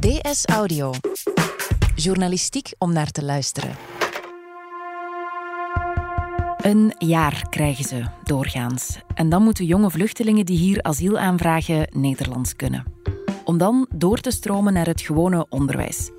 DS 0.00 0.46
Audio. 0.46 0.92
Journalistiek 1.94 2.72
om 2.78 2.92
naar 2.92 3.10
te 3.10 3.24
luisteren. 3.24 3.76
Een 6.56 6.94
jaar 6.98 7.46
krijgen 7.50 7.84
ze 7.84 8.04
doorgaans. 8.24 8.98
En 9.14 9.28
dan 9.28 9.42
moeten 9.42 9.64
jonge 9.64 9.90
vluchtelingen 9.90 10.46
die 10.46 10.58
hier 10.58 10.82
asiel 10.82 11.18
aanvragen 11.18 11.88
Nederlands 11.92 12.56
kunnen. 12.56 12.84
Om 13.44 13.58
dan 13.58 13.86
door 13.94 14.18
te 14.18 14.30
stromen 14.30 14.72
naar 14.72 14.86
het 14.86 15.00
gewone 15.00 15.46
onderwijs. 15.48 16.10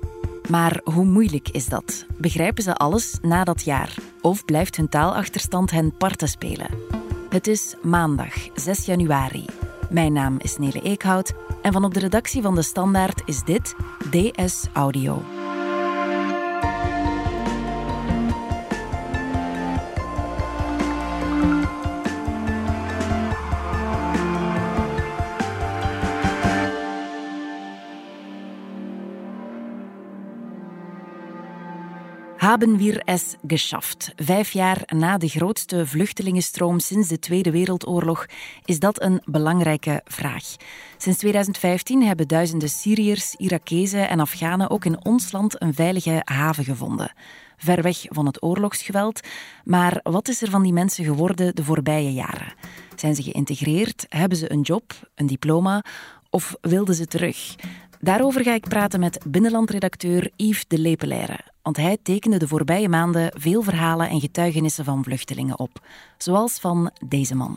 Maar 0.50 0.80
hoe 0.84 1.04
moeilijk 1.04 1.48
is 1.48 1.66
dat? 1.66 2.06
Begrijpen 2.18 2.62
ze 2.62 2.74
alles 2.74 3.18
na 3.22 3.44
dat 3.44 3.64
jaar? 3.64 3.94
Of 4.20 4.44
blijft 4.44 4.76
hun 4.76 4.88
taalachterstand 4.88 5.70
hen 5.70 5.96
parten 5.96 6.28
spelen? 6.28 6.68
Het 7.28 7.46
is 7.46 7.76
maandag 7.82 8.34
6 8.54 8.86
januari. 8.86 9.44
Mijn 9.90 10.12
naam 10.12 10.36
is 10.38 10.56
Nele 10.56 10.82
Eekhout 10.82 11.34
en 11.62 11.72
van 11.72 11.84
op 11.84 11.94
de 11.94 12.00
redactie 12.00 12.42
van 12.42 12.54
De 12.54 12.62
Standaard 12.62 13.22
is 13.24 13.42
dit 13.44 13.74
DS 14.10 14.66
Audio. 14.72 15.41
Haben 32.52 32.78
wir 32.78 33.02
es 33.04 33.36
geschafft? 33.46 34.12
Vijf 34.16 34.50
jaar 34.50 34.82
na 34.86 35.18
de 35.18 35.28
grootste 35.28 35.86
vluchtelingenstroom 35.86 36.80
sinds 36.80 37.08
de 37.08 37.18
Tweede 37.18 37.50
Wereldoorlog 37.50 38.26
is 38.64 38.78
dat 38.78 39.02
een 39.02 39.20
belangrijke 39.24 40.00
vraag. 40.04 40.44
Sinds 40.96 41.18
2015 41.18 42.02
hebben 42.02 42.28
duizenden 42.28 42.68
Syriërs, 42.68 43.34
Irakezen 43.34 44.08
en 44.08 44.20
Afghanen 44.20 44.70
ook 44.70 44.84
in 44.84 45.04
ons 45.04 45.32
land 45.32 45.62
een 45.62 45.74
veilige 45.74 46.22
haven 46.24 46.64
gevonden. 46.64 47.12
Ver 47.56 47.82
weg 47.82 48.04
van 48.08 48.26
het 48.26 48.42
oorlogsgeweld. 48.42 49.20
Maar 49.64 50.00
wat 50.02 50.28
is 50.28 50.42
er 50.42 50.50
van 50.50 50.62
die 50.62 50.72
mensen 50.72 51.04
geworden 51.04 51.54
de 51.54 51.64
voorbije 51.64 52.12
jaren? 52.12 52.54
Zijn 52.96 53.14
ze 53.14 53.22
geïntegreerd? 53.22 54.06
Hebben 54.08 54.38
ze 54.38 54.52
een 54.52 54.60
job, 54.60 55.10
een 55.14 55.26
diploma? 55.26 55.84
Of 56.30 56.54
wilden 56.60 56.94
ze 56.94 57.06
terug? 57.06 57.54
Daarover 58.04 58.42
ga 58.42 58.54
ik 58.54 58.68
praten 58.68 59.00
met 59.00 59.26
binnenlandredacteur 59.30 60.30
Yves 60.36 60.66
de 60.66 60.78
Lepelaire. 60.78 61.38
Want 61.62 61.76
hij 61.76 61.98
tekende 62.02 62.38
de 62.38 62.46
voorbije 62.46 62.88
maanden 62.88 63.32
veel 63.38 63.62
verhalen 63.62 64.08
en 64.08 64.20
getuigenissen 64.20 64.84
van 64.84 65.04
vluchtelingen 65.04 65.58
op. 65.58 65.70
Zoals 66.16 66.60
van 66.60 66.90
deze 67.08 67.36
man. 67.36 67.56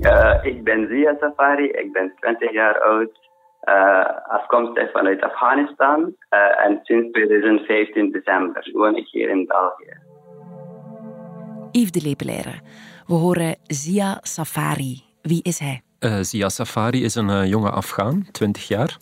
Uh, 0.00 0.38
ik 0.42 0.64
ben 0.64 0.86
Zia 0.88 1.16
Safari, 1.20 1.68
ik 1.68 1.92
ben 1.92 2.12
20 2.20 2.52
jaar 2.52 2.80
oud, 2.80 3.10
uh, 3.64 4.04
afkomstig 4.28 4.90
vanuit 4.90 5.22
Afghanistan. 5.22 6.00
Uh, 6.00 6.64
en 6.64 6.80
sinds 6.82 7.12
2015 7.12 8.10
december 8.10 8.70
woon 8.72 8.96
ik 8.96 9.08
hier 9.10 9.28
in 9.28 9.46
België. 9.46 9.96
Yves 11.70 11.90
de 11.90 12.00
Lepelaire. 12.02 12.60
We 13.06 13.14
horen 13.14 13.56
Zia 13.66 14.18
Safari. 14.22 15.02
Wie 15.22 15.42
is 15.42 15.58
hij? 15.58 15.82
Zia 16.22 16.48
Safari 16.48 17.04
is 17.04 17.14
een 17.14 17.48
jonge 17.48 17.70
Afghaan, 17.70 18.26
20 18.32 18.68
jaar 18.68 18.96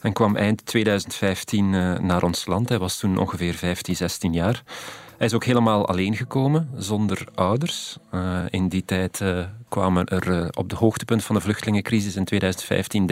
en 0.00 0.12
kwam 0.12 0.36
eind 0.36 0.66
2015 0.66 1.72
uh, 1.72 1.98
naar 1.98 2.22
ons 2.22 2.46
land. 2.46 2.68
Hij 2.68 2.78
was 2.78 2.98
toen 2.98 3.18
ongeveer 3.18 3.54
15, 3.54 3.96
16 3.96 4.32
jaar. 4.32 4.62
Hij 5.16 5.26
is 5.26 5.34
ook 5.34 5.44
helemaal 5.44 5.88
alleen 5.88 6.16
gekomen, 6.16 6.70
zonder 6.76 7.24
ouders. 7.34 7.96
Uh, 8.14 8.38
in 8.50 8.68
die 8.68 8.84
tijd 8.84 9.20
uh, 9.20 9.44
kwamen 9.68 10.06
er 10.06 10.48
op 10.56 10.68
de 10.68 10.76
hoogtepunt 10.76 11.24
van 11.24 11.34
de 11.34 11.40
vluchtelingencrisis 11.40 12.16
in 12.16 12.24
2015 12.24 13.10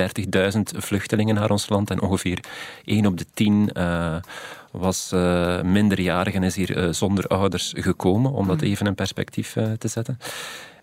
30.000 0.56 0.60
vluchtelingen 0.62 1.34
naar 1.34 1.50
ons 1.50 1.68
land. 1.68 1.90
En 1.90 2.00
ongeveer 2.00 2.44
1 2.84 3.06
op 3.06 3.18
de 3.18 3.26
10 3.34 3.70
was 4.70 5.10
minderjarig 5.62 6.34
en 6.34 6.42
is 6.42 6.56
hier 6.56 6.94
zonder 6.94 7.26
ouders 7.26 7.72
gekomen, 7.76 8.32
om 8.32 8.46
dat 8.46 8.60
even 8.60 8.86
in 8.86 8.94
perspectief 8.94 9.52
te 9.78 9.88
zetten. 9.88 10.18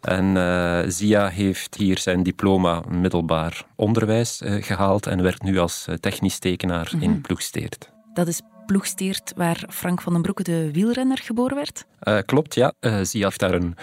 En 0.05 0.35
uh, 0.35 0.79
Zia 0.87 1.27
heeft 1.27 1.75
hier 1.75 1.97
zijn 1.97 2.23
diploma 2.23 2.81
middelbaar 2.89 3.65
onderwijs 3.75 4.41
uh, 4.41 4.63
gehaald 4.63 5.07
en 5.07 5.21
werkt 5.21 5.43
nu 5.43 5.57
als 5.57 5.85
eh, 5.87 5.95
technisch 5.95 6.39
tekenaar 6.39 6.91
in 6.99 7.09
mhm. 7.09 7.21
Ploegsteert. 7.21 7.91
Dat 8.13 8.27
is 8.27 8.41
Ploegsteert 8.65 9.33
waar 9.35 9.63
Frank 9.69 10.01
van 10.01 10.13
den 10.13 10.21
Broeke 10.21 10.43
de 10.43 10.71
wielrenner 10.71 11.17
geboren 11.17 11.55
werd? 11.55 11.85
Uh, 12.03 12.17
klopt, 12.25 12.55
ja. 12.55 12.73
Zia 13.01 13.25
heeft 13.25 13.39
daar 13.39 13.53
een 13.53 13.75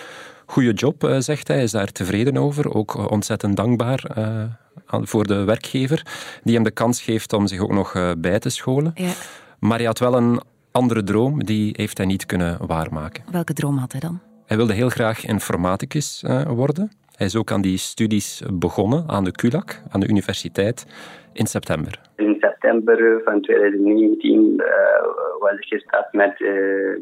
goede 0.47 0.72
job, 0.72 1.15
zegt 1.19 1.47
hij. 1.47 1.56
Hij 1.56 1.65
is 1.65 1.71
daar 1.71 1.93
tevreden 1.93 2.37
over. 2.37 2.75
Ook 2.75 3.10
ontzettend 3.10 3.56
dankbaar 3.56 4.04
voor 4.87 5.27
de 5.27 5.44
werkgever 5.44 6.06
die 6.43 6.54
hem 6.54 6.65
de 6.65 6.71
kans 6.71 7.03
geeft 7.03 7.33
om 7.33 7.47
zich 7.47 7.60
ook 7.60 7.72
nog 7.72 8.15
bij 8.19 8.39
te 8.39 8.49
scholen. 8.49 8.93
Ja. 8.94 9.12
Maar 9.59 9.77
hij 9.77 9.87
had 9.87 9.99
wel 9.99 10.16
een 10.16 10.41
andere 10.71 11.03
droom, 11.03 11.44
die 11.44 11.75
heeft 11.77 11.97
hij 11.97 12.06
niet 12.06 12.27
kunnen 12.27 12.66
waarmaken. 12.66 13.25
Welke 13.31 13.53
droom 13.53 13.77
had 13.77 13.93
hij 13.93 14.00
dan? 14.00 14.21
Hij 14.52 14.60
wilde 14.60 14.76
heel 14.76 14.88
graag 14.88 15.24
informaticus 15.24 16.22
uh, 16.26 16.42
worden. 16.42 16.90
Hij 17.16 17.26
is 17.26 17.36
ook 17.36 17.50
aan 17.50 17.60
die 17.60 17.78
studies 17.78 18.42
begonnen 18.52 19.04
aan 19.06 19.24
de 19.24 19.32
KULAK, 19.32 19.82
aan 19.90 20.00
de 20.00 20.08
universiteit, 20.08 20.86
in 21.32 21.46
september. 21.46 22.00
In 22.16 22.36
september 22.40 23.20
van 23.24 23.41
2019 23.41 24.30
uh, 24.30 24.66
eh, 24.66 24.72
was 25.41 25.52
ik 25.52 25.64
gestart 25.64 26.12
met 26.12 26.41
uh, 26.41 26.50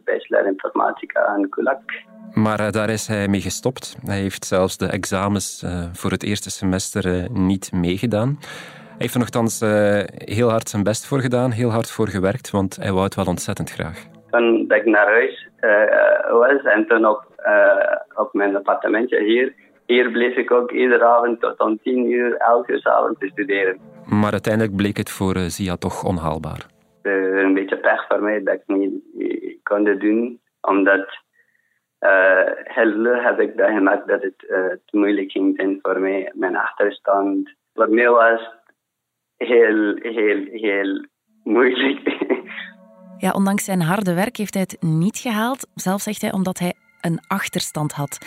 bachelor 0.05 0.47
informatica 0.47 1.27
aan 1.27 1.49
KULAK. 1.49 1.81
Maar 2.33 2.73
daar 2.73 2.91
is 2.91 3.07
hij 3.07 3.29
mee 3.29 3.41
gestopt. 3.41 3.97
Hij 4.05 4.21
heeft 4.21 4.45
zelfs 4.45 4.77
de 4.77 4.87
examens 4.87 5.65
voor 5.93 6.11
het 6.11 6.23
eerste 6.23 6.51
semester 6.51 7.31
niet 7.31 7.73
meegedaan. 7.73 8.39
Hij 8.41 8.99
heeft 8.99 9.15
er 9.15 9.21
nogthans 9.21 9.61
heel 10.15 10.51
hard 10.51 10.69
zijn 10.69 10.83
best 10.83 11.07
voor 11.07 11.21
gedaan, 11.21 11.51
heel 11.51 11.71
hard 11.71 11.91
voor 11.91 12.09
gewerkt, 12.09 12.51
want 12.51 12.77
hij 12.77 12.93
wou 12.93 13.05
het 13.05 13.15
wel 13.15 13.27
ontzettend 13.27 13.71
graag. 13.71 14.20
Toen 14.31 14.71
ik 14.71 14.85
naar 14.85 15.07
huis 15.07 15.49
was 16.31 16.63
en 16.63 16.87
toen 16.87 17.07
op 17.07 17.25
uh, 17.47 17.97
op 18.15 18.33
mijn 18.33 18.57
appartementje 18.57 19.25
hier. 19.25 19.55
Hier 19.87 20.11
bleef 20.11 20.37
ik 20.37 20.51
ook 20.51 20.71
iedere 20.71 21.05
avond 21.05 21.41
tot 21.41 21.61
om 21.61 21.79
tien 21.83 22.11
uur, 22.11 22.37
elf 22.37 22.69
uur 22.69 22.81
avond 22.85 23.21
te 23.21 23.27
studeren. 23.27 23.79
Maar 24.07 24.33
uiteindelijk 24.33 24.77
bleek 24.77 24.97
het 24.97 25.11
voor 25.11 25.37
uh, 25.37 25.43
Zia 25.43 25.77
toch 25.77 26.05
onhaalbaar. 26.05 26.67
Een 27.03 27.55
beetje 27.55 27.77
pech 27.77 28.07
voor 28.07 28.23
mij 28.23 28.43
dat 28.43 28.55
ik 28.55 28.63
niet 28.67 28.93
kon 29.63 29.85
doen, 29.85 30.41
omdat 30.61 31.07
heel 32.65 33.05
heb 33.05 33.41
ik 33.41 33.57
bij 33.57 33.75
gemerkt 33.75 34.09
dat 34.09 34.23
het 34.23 34.39
te 34.85 34.97
moeilijk 34.97 35.31
ging 35.31 35.57
zijn 35.57 35.79
voor 35.83 36.01
mij. 36.01 36.33
Mijn 36.35 36.57
achterstand. 36.57 37.51
Voor 37.75 37.91
mij 37.91 38.11
was 38.11 38.41
heel, 39.37 39.95
heel, 39.97 40.45
heel 40.51 41.07
moeilijk. 41.45 42.20
Ja, 43.21 43.31
ondanks 43.31 43.65
zijn 43.65 43.83
harde 43.83 44.15
werk 44.15 44.37
heeft 44.37 44.55
hij 44.55 44.63
het 44.69 44.83
niet 44.83 45.19
gehaald. 45.19 45.67
Zelf 45.75 46.03
zegt 46.03 46.21
hij 46.21 46.33
omdat 46.33 46.59
hij 46.59 46.75
een 47.01 47.21
achterstand 47.27 47.93
had. 47.93 48.19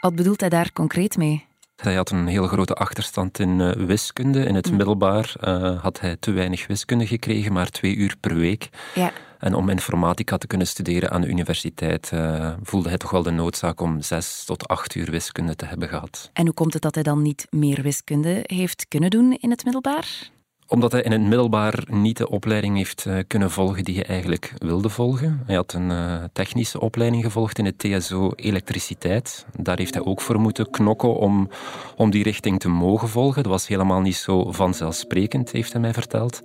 Wat 0.00 0.14
bedoelt 0.14 0.40
hij 0.40 0.48
daar 0.48 0.72
concreet 0.72 1.16
mee? 1.16 1.46
Hij 1.76 1.94
had 1.94 2.10
een 2.10 2.26
heel 2.26 2.46
grote 2.46 2.74
achterstand 2.74 3.38
in 3.38 3.60
uh, 3.60 3.70
wiskunde. 3.70 4.44
In 4.44 4.54
het 4.54 4.68
hm. 4.68 4.76
middelbaar 4.76 5.34
uh, 5.40 5.82
had 5.82 6.00
hij 6.00 6.16
te 6.20 6.30
weinig 6.30 6.66
wiskunde 6.66 7.06
gekregen, 7.06 7.52
maar 7.52 7.70
twee 7.70 7.94
uur 7.94 8.16
per 8.20 8.34
week. 8.36 8.68
Ja. 8.94 9.12
En 9.38 9.54
om 9.54 9.68
informatica 9.68 10.38
te 10.38 10.46
kunnen 10.46 10.66
studeren 10.66 11.10
aan 11.10 11.20
de 11.20 11.28
universiteit 11.28 12.10
uh, 12.14 12.52
voelde 12.62 12.88
hij 12.88 12.98
toch 12.98 13.10
wel 13.10 13.22
de 13.22 13.30
noodzaak 13.30 13.80
om 13.80 14.02
zes 14.02 14.44
tot 14.44 14.68
acht 14.68 14.94
uur 14.94 15.10
wiskunde 15.10 15.56
te 15.56 15.64
hebben 15.64 15.88
gehad. 15.88 16.30
En 16.32 16.44
hoe 16.44 16.54
komt 16.54 16.72
het 16.72 16.82
dat 16.82 16.94
hij 16.94 17.04
dan 17.04 17.22
niet 17.22 17.46
meer 17.50 17.82
wiskunde 17.82 18.40
heeft 18.42 18.86
kunnen 18.88 19.10
doen 19.10 19.32
in 19.40 19.50
het 19.50 19.64
middelbaar? 19.64 20.30
Omdat 20.68 20.92
hij 20.92 21.02
in 21.02 21.12
het 21.12 21.20
middelbaar 21.20 21.82
niet 21.90 22.16
de 22.16 22.28
opleiding 22.28 22.76
heeft 22.76 23.04
uh, 23.08 23.14
kunnen 23.26 23.50
volgen 23.50 23.84
die 23.84 23.94
hij 23.94 24.04
eigenlijk 24.04 24.52
wilde 24.58 24.88
volgen. 24.88 25.42
Hij 25.46 25.54
had 25.54 25.72
een 25.72 25.90
uh, 25.90 26.24
technische 26.32 26.80
opleiding 26.80 27.24
gevolgd 27.24 27.58
in 27.58 27.64
het 27.64 27.78
TSO 27.78 28.32
elektriciteit. 28.36 29.46
Daar 29.60 29.78
heeft 29.78 29.94
hij 29.94 30.04
ook 30.04 30.20
voor 30.20 30.40
moeten 30.40 30.70
knokken 30.70 31.16
om, 31.16 31.48
om 31.96 32.10
die 32.10 32.22
richting 32.22 32.60
te 32.60 32.68
mogen 32.68 33.08
volgen. 33.08 33.42
Dat 33.42 33.52
was 33.52 33.68
helemaal 33.68 34.00
niet 34.00 34.16
zo 34.16 34.52
vanzelfsprekend, 34.52 35.52
heeft 35.52 35.72
hij 35.72 35.80
mij 35.80 35.92
verteld. 35.92 36.42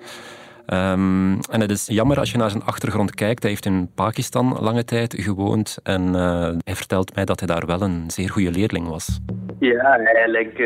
Um, 0.67 1.39
en 1.51 1.61
het 1.61 1.71
is 1.71 1.87
jammer 1.87 2.19
als 2.19 2.31
je 2.31 2.37
naar 2.37 2.49
zijn 2.49 2.63
achtergrond 2.63 3.15
kijkt. 3.15 3.41
Hij 3.41 3.51
heeft 3.51 3.65
in 3.65 3.91
Pakistan 3.95 4.57
lange 4.59 4.85
tijd 4.85 5.15
gewoond 5.17 5.77
en 5.83 6.07
uh, 6.07 6.49
hij 6.63 6.75
vertelt 6.75 7.15
mij 7.15 7.25
dat 7.25 7.39
hij 7.39 7.47
daar 7.47 7.65
wel 7.65 7.81
een 7.81 8.03
zeer 8.11 8.29
goede 8.29 8.51
leerling 8.51 8.87
was. 8.87 9.19
Ja, 9.59 9.97
eigenlijk 9.97 10.57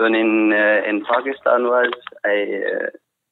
toen 0.00 0.14
in, 0.14 0.50
uh, 0.50 0.86
in 0.86 1.02
Pakistan 1.02 1.62
was, 1.62 1.88
hij, 2.20 2.48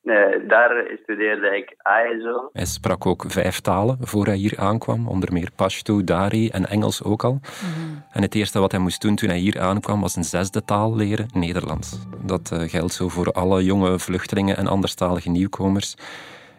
uh, 0.03 0.49
daar 0.49 0.87
studeerde 1.03 1.56
ik 1.56 1.76
ISO. 2.12 2.49
Hij 2.53 2.65
sprak 2.65 3.06
ook 3.06 3.25
vijf 3.29 3.61
talen 3.61 3.97
voor 4.00 4.26
hij 4.26 4.37
hier 4.37 4.59
aankwam, 4.59 5.09
onder 5.09 5.32
meer 5.32 5.50
Pashto, 5.56 6.05
Dari 6.05 6.49
en 6.49 6.67
Engels 6.67 7.05
ook 7.05 7.25
al. 7.25 7.32
Mhm. 7.32 7.97
En 8.12 8.23
het 8.23 8.35
eerste 8.35 8.59
wat 8.59 8.73
hij 8.73 8.81
moest 8.81 9.03
doen 9.03 9.17
toen 9.17 9.29
hij 9.29 9.38
hier 9.38 9.61
aankwam 9.61 10.00
was 10.00 10.17
een 10.17 10.25
zesde 10.25 10.65
taal 10.65 10.97
leren, 10.97 11.26
Nederlands. 11.35 11.99
Dat 12.25 12.50
uh, 12.53 12.61
geldt 12.61 12.93
zo 12.93 13.09
voor 13.09 13.32
alle 13.32 13.65
jonge 13.65 13.99
vluchtelingen 13.99 14.56
en 14.56 14.67
anderstalige 14.67 15.31
nieuwkomers 15.31 15.97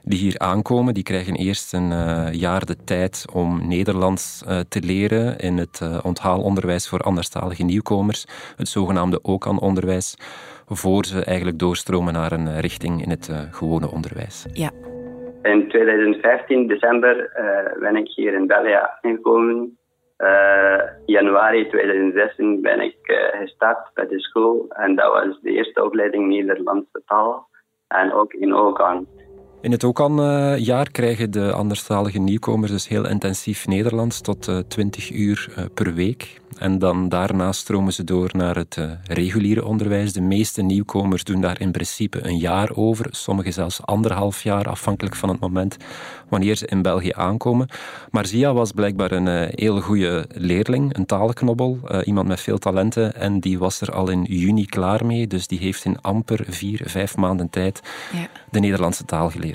die 0.10 0.18
hier 0.18 0.40
aankomen, 0.40 0.94
die 0.94 1.04
krijgen 1.04 1.36
eerst 1.36 1.74
een 1.74 1.92
uh, 1.92 2.28
jaar 2.32 2.66
de 2.66 2.76
tijd 2.86 3.26
om 3.34 3.68
Nederlands 3.68 4.44
uh, 4.48 4.60
te 4.60 4.82
leren 4.82 5.38
in 5.38 5.58
het 5.58 5.80
uh, 5.84 6.00
onthaalonderwijs 6.04 6.90
voor 6.90 7.00
anderstalige 7.00 7.64
nieuwkomers, 7.64 8.26
het 8.58 8.68
zogenaamde 8.68 9.20
OCAN-onderwijs, 9.22 10.16
voor 10.66 11.06
ze 11.06 11.24
eigenlijk 11.24 11.60
doorstromen 11.60 12.14
naar 12.14 12.32
een 12.32 12.60
richting 12.60 13.04
in 13.04 13.10
het 13.10 13.50
gewone 13.52 13.92
onderwijs. 13.92 14.46
Ja. 14.54 14.72
In 15.42 15.70
2015, 15.70 16.68
december, 16.68 17.16
ben 17.80 17.96
ik 17.96 18.08
hier 18.16 18.34
in 18.34 18.48
België 18.48 18.80
aangekomen. 19.02 19.78
januari 21.06 21.68
2016 21.68 22.62
ben 22.62 22.80
ik 22.80 22.98
gestart 23.42 23.94
bij 23.94 24.08
de 24.08 24.20
school 24.20 24.66
en 24.70 24.96
dat 24.96 25.14
was 25.14 25.40
de 25.42 25.52
eerste 25.52 25.84
opleiding 25.84 26.28
Nederlandse 26.28 27.02
taal 27.06 27.48
en 27.88 28.14
ook 28.14 28.34
in 28.34 28.54
Okan. 28.54 29.08
In 29.62 29.72
het 29.72 29.84
Okan-jaar 29.84 30.86
eh, 30.86 30.92
krijgen 30.92 31.32
de 31.32 31.52
anderstalige 31.52 32.20
nieuwkomers 32.20 32.72
dus 32.72 32.88
heel 32.88 33.08
intensief 33.08 33.68
Nederlands 33.68 34.22
tot 34.22 34.52
20 34.68 35.12
eh, 35.12 35.20
uur 35.20 35.52
eh, 35.56 35.64
per 35.74 35.94
week. 35.94 36.42
En 36.58 36.80
dan 36.80 37.10
daarna 37.10 37.52
stromen 37.52 37.94
ze 37.94 38.04
door 38.04 38.30
naar 38.34 38.56
het 38.56 38.76
uh, 38.80 38.92
reguliere 39.04 39.66
onderwijs. 39.66 40.14
De 40.14 40.22
meeste 40.22 40.62
nieuwkomers 40.62 41.24
doen 41.24 41.42
daar 41.42 41.62
in 41.62 41.72
principe 41.72 42.28
een 42.28 42.38
jaar 42.38 42.76
over, 42.76 43.08
sommigen 43.12 43.54
zelfs 43.54 43.86
anderhalf 43.86 44.44
jaar, 44.44 44.70
afhankelijk 44.70 45.16
van 45.16 45.30
het 45.30 45.40
moment 45.40 45.78
wanneer 46.30 46.56
ze 46.56 46.68
in 46.68 46.82
België 46.82 47.12
aankomen. 47.16 47.68
Maar 48.12 48.26
Zia 48.26 48.54
was 48.54 48.72
blijkbaar 48.72 49.12
een 49.12 49.52
heel 49.56 49.82
goede 49.82 50.26
leerling, 50.30 50.98
een 50.98 51.06
talenknobbel, 51.06 51.80
iemand 52.04 52.28
met 52.28 52.42
veel 52.42 52.58
talenten. 52.58 53.16
En 53.16 53.40
die 53.40 53.60
was 53.60 53.82
er 53.82 53.92
al 53.92 54.10
in 54.10 54.24
juni 54.24 54.66
klaar 54.66 55.06
mee, 55.06 55.28
dus 55.28 55.48
die 55.48 55.60
heeft 55.60 55.86
in 55.86 56.02
amper 56.02 56.46
vier, 56.50 56.82
vijf 56.86 57.18
maanden 57.18 57.50
tijd 57.50 57.82
ja. 58.14 58.28
de 58.52 58.60
Nederlandse 58.60 59.06
taal 59.06 59.30
geleerd. 59.30 59.49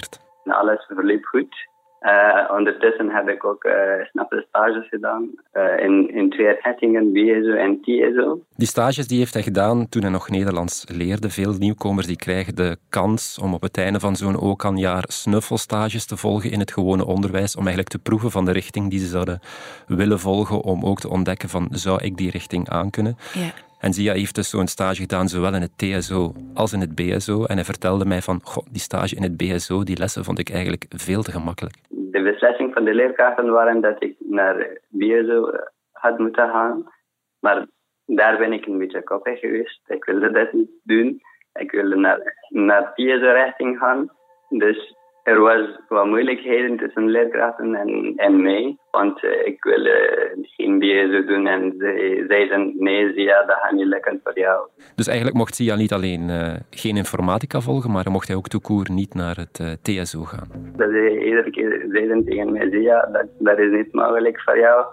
Alles 0.45 0.85
verliep 0.87 1.25
goed. 1.25 1.73
Uh, 2.05 2.51
ondertussen 2.57 3.11
heb 3.11 3.29
ik 3.29 3.45
ook 3.45 3.65
uh, 3.65 3.73
snappe 4.11 4.45
stages 4.49 4.89
gedaan 4.89 5.31
uh, 5.53 5.85
in, 5.85 6.15
in 6.15 6.31
twee 6.31 6.59
richtingen, 6.63 7.13
BSO 7.13 7.53
en 7.53 7.81
TSO. 7.81 8.41
Die 8.57 8.67
stages 8.67 9.07
die 9.07 9.19
heeft 9.19 9.35
hij 9.35 9.43
gedaan 9.43 9.89
toen 9.89 10.03
hij 10.03 10.11
nog 10.11 10.29
Nederlands 10.29 10.85
leerde. 10.89 11.31
Veel 11.31 11.53
nieuwkomers 11.53 12.07
die 12.07 12.17
krijgen 12.17 12.55
de 12.55 12.77
kans 12.89 13.39
om 13.39 13.55
op 13.55 13.63
het 13.63 13.79
einde 13.79 14.01
van 14.01 14.17
zo'n 14.17 14.39
OCAN-jaar 14.39 15.05
snuffelstages 15.07 16.07
te 16.07 16.17
volgen 16.17 16.51
in 16.51 16.59
het 16.59 16.73
gewone 16.73 17.07
onderwijs, 17.07 17.55
om 17.55 17.63
eigenlijk 17.63 17.89
te 17.89 17.99
proeven 17.99 18.31
van 18.31 18.45
de 18.45 18.53
richting 18.53 18.91
die 18.91 18.99
ze 18.99 19.07
zouden 19.07 19.41
willen 19.87 20.19
volgen, 20.19 20.63
om 20.63 20.85
ook 20.85 21.01
te 21.01 21.11
ontdekken 21.11 21.49
van 21.49 21.69
zou 21.71 22.03
ik 22.03 22.17
die 22.17 22.31
richting 22.31 22.69
aankunnen. 22.69 23.17
Ja. 23.33 23.51
En 23.85 23.93
Zia 23.93 24.13
heeft 24.13 24.35
dus 24.35 24.51
zo'n 24.51 24.67
stage 24.67 25.01
gedaan, 25.01 25.29
zowel 25.29 25.55
in 25.55 25.61
het 25.61 25.79
TSO 25.79 26.33
als 26.55 26.73
in 26.73 26.81
het 26.81 26.95
BSO. 26.95 27.45
En 27.45 27.55
hij 27.57 27.65
vertelde 27.65 28.05
mij 28.05 28.21
van, 28.21 28.41
goh, 28.43 28.67
die 28.71 28.81
stage 28.81 29.17
in 29.17 29.23
het 29.23 29.37
BSO, 29.37 29.83
die 29.83 29.99
lessen 29.99 30.25
vond 30.25 30.39
ik 30.39 30.51
eigenlijk 30.51 30.85
veel 30.89 31.23
te 31.23 31.31
gemakkelijk. 31.31 31.75
De 31.89 32.23
beslissing 32.23 32.73
van 32.73 32.85
de 32.85 32.95
leerkrachten 32.95 33.51
waren 33.51 33.81
dat 33.81 34.03
ik 34.03 34.15
naar 34.19 34.79
BSO 34.89 35.51
had 35.93 36.19
moeten 36.19 36.49
gaan. 36.49 36.93
Maar 37.41 37.67
daar 38.07 38.39
ben 38.39 38.53
ik 38.53 38.67
een 38.67 38.79
beetje 38.79 39.03
koppig 39.03 39.39
geweest. 39.39 39.81
Ik 39.87 40.05
wilde 40.05 40.31
dat 40.31 40.53
niet 40.53 40.71
doen. 40.83 41.21
Ik 41.53 41.71
wilde 41.71 41.97
naar, 41.97 42.21
naar 42.49 42.93
TSO-richting 42.95 43.79
gaan. 43.79 44.11
Dus 44.49 44.95
er 45.25 45.41
was 45.41 45.69
wat 45.89 46.07
moeilijkheden 46.07 46.77
tussen 46.77 47.11
leerkrachten 47.11 47.75
en, 47.75 48.13
en 48.17 48.43
mij. 48.43 48.77
Want 48.91 49.23
uh, 49.23 49.47
ik 49.47 49.65
wilde 49.65 49.97
geen 50.43 50.79
BSO 50.79 51.25
doen 51.25 51.47
en 51.47 51.75
ze 51.79 52.25
zeiden 52.29 52.75
nee, 52.79 53.13
Zia, 53.13 53.45
dat 53.45 53.57
gaat 53.63 53.73
niet 53.73 53.87
lekker 53.87 54.21
voor 54.23 54.39
jou. 54.39 54.69
Dus 54.95 55.07
eigenlijk 55.07 55.37
mocht 55.37 55.55
Zia 55.55 55.77
niet 55.77 55.93
alleen 55.93 56.29
uh, 56.29 56.55
geen 56.71 56.97
informatica 56.97 57.61
volgen, 57.61 57.91
maar 57.91 58.11
mocht 58.11 58.29
hij 58.29 58.37
ook 58.37 58.49
toekoer 58.49 58.91
niet 58.91 59.15
naar 59.15 59.37
het 59.37 59.59
uh, 59.61 59.73
eh, 59.73 60.03
TSO 60.03 60.23
gaan. 60.23 60.49
Dat 60.77 60.91
ze 60.91 61.25
iedere 61.25 61.51
keer 61.51 61.87
zeiden 61.89 62.25
tegen 62.25 62.53
mij, 62.53 62.71
Zia, 62.71 63.09
dat, 63.13 63.27
dat 63.39 63.59
is 63.59 63.71
niet 63.71 63.93
mogelijk 63.93 64.41
voor 64.41 64.59
jou. 64.59 64.85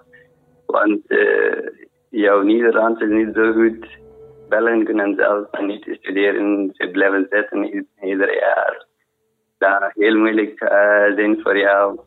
Want 0.66 1.01
jouw 2.10 2.42
Nederlands 2.42 3.01
is 3.01 3.10
niet 3.10 3.34
zo 3.34 3.51
goed. 3.51 4.00
Bellen 4.50 4.84
kunnen 4.84 5.16
zelf 5.16 5.48
niet 5.62 5.88
studeren. 6.00 6.69
Ze 6.74 6.89
blijven 6.92 7.27
zitten 7.30 7.88
ieder 8.01 8.36
jaar 8.36 8.89
dat 9.62 9.92
heel 9.94 10.18
moeilijk 10.18 10.62
uh, 10.62 10.69
zijn 11.16 11.40
voor 11.42 11.58
jou. 11.58 12.00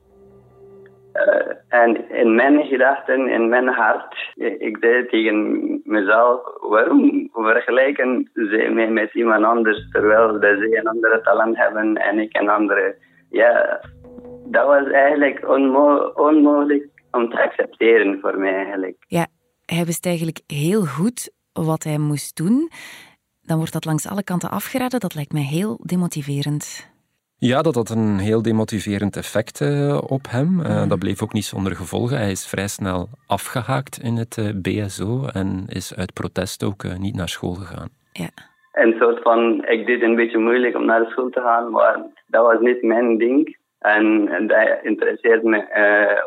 Uh, 1.15 1.53
en 1.69 2.11
in 2.11 2.35
mijn 2.35 2.65
gedachten, 2.65 3.29
in 3.29 3.49
mijn 3.49 3.69
hart, 3.69 4.33
ik 4.59 4.77
zei 4.81 5.06
tegen 5.06 5.81
mezelf, 5.85 6.41
waarom 6.61 7.29
vergelijken 7.33 8.31
ze 8.35 8.71
mij 8.73 8.91
met 8.91 9.15
iemand 9.15 9.45
anders, 9.45 9.89
terwijl 9.91 10.39
ze 10.41 10.79
een 10.79 10.89
andere 10.89 11.21
talent 11.21 11.56
hebben 11.56 11.95
en 11.95 12.19
ik 12.19 12.37
een 12.37 12.49
andere. 12.49 12.97
Ja, 13.31 13.81
dat 14.47 14.67
was 14.67 14.91
eigenlijk 14.91 15.49
onmo 15.49 16.12
onmogelijk 16.15 16.89
om 17.11 17.31
te 17.31 17.43
accepteren 17.43 18.19
voor 18.21 18.39
mij 18.39 18.55
eigenlijk. 18.55 18.97
Ja, 19.06 19.27
hij 19.67 19.85
wist 19.85 20.06
eigenlijk 20.06 20.41
heel 20.47 20.85
goed 20.85 21.31
wat 21.53 21.83
hij 21.83 21.99
moest 21.99 22.37
doen. 22.37 22.71
Dan 23.43 23.56
wordt 23.56 23.73
dat 23.73 23.85
langs 23.85 24.09
alle 24.09 24.25
kanten 24.25 24.51
afgeraden. 24.51 25.01
Dat 25.01 25.15
lijkt 25.15 25.33
mij 25.33 25.43
heel 25.43 25.79
demotiverend. 25.83 26.94
Ja, 27.52 27.62
dat 27.62 27.75
had 27.75 27.91
een 27.91 28.19
heel 28.19 28.43
demotiverend 28.43 29.17
effect 29.17 29.61
uh, 29.61 29.99
op 30.08 30.25
hem. 30.29 30.61
Uh, 30.61 30.88
dat 30.88 30.99
bleef 30.99 31.23
ook 31.23 31.32
niet 31.32 31.44
zonder 31.44 31.76
gevolgen. 31.76 32.17
Hij 32.17 32.31
is 32.31 32.46
vrij 32.46 32.69
snel 32.69 33.08
afgehaakt 33.26 33.99
in 34.02 34.17
het 34.17 34.37
uh, 34.37 34.49
eh, 34.49 34.55
BSO 34.62 35.26
en 35.32 35.64
is 35.69 35.96
uit 35.96 36.12
protest 36.12 36.64
ook 36.64 36.82
niet 36.99 37.17
naar 37.17 37.29
school 37.29 37.55
gegaan. 37.55 37.88
Ja. 38.12 38.29
Een 38.73 38.94
soort 38.99 39.23
van, 39.23 39.64
ik 39.67 39.87
deed 39.87 40.02
een 40.02 40.14
beetje 40.14 40.38
moeilijk 40.38 40.76
om 40.76 40.85
naar 40.85 41.00
de 41.00 41.11
school 41.11 41.31
te 41.31 41.41
gaan, 41.41 41.70
maar 41.70 41.96
dat 42.26 42.46
was 42.46 42.61
niet 42.61 42.82
mijn 42.82 43.19
ding. 43.19 43.56
En, 43.79 44.29
en 44.29 44.46
dat 44.46 44.79
interesseert 44.82 45.43
me 45.43 45.61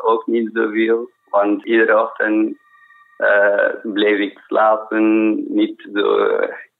ook 0.02 0.26
niet 0.26 0.50
zoveel, 0.52 1.10
want 1.30 1.64
iedere 1.64 2.02
ochtend 2.02 2.56
bleef 3.82 4.18
ik 4.18 4.38
slapen, 4.46 5.34
niet 5.48 5.88
zo 5.92 6.28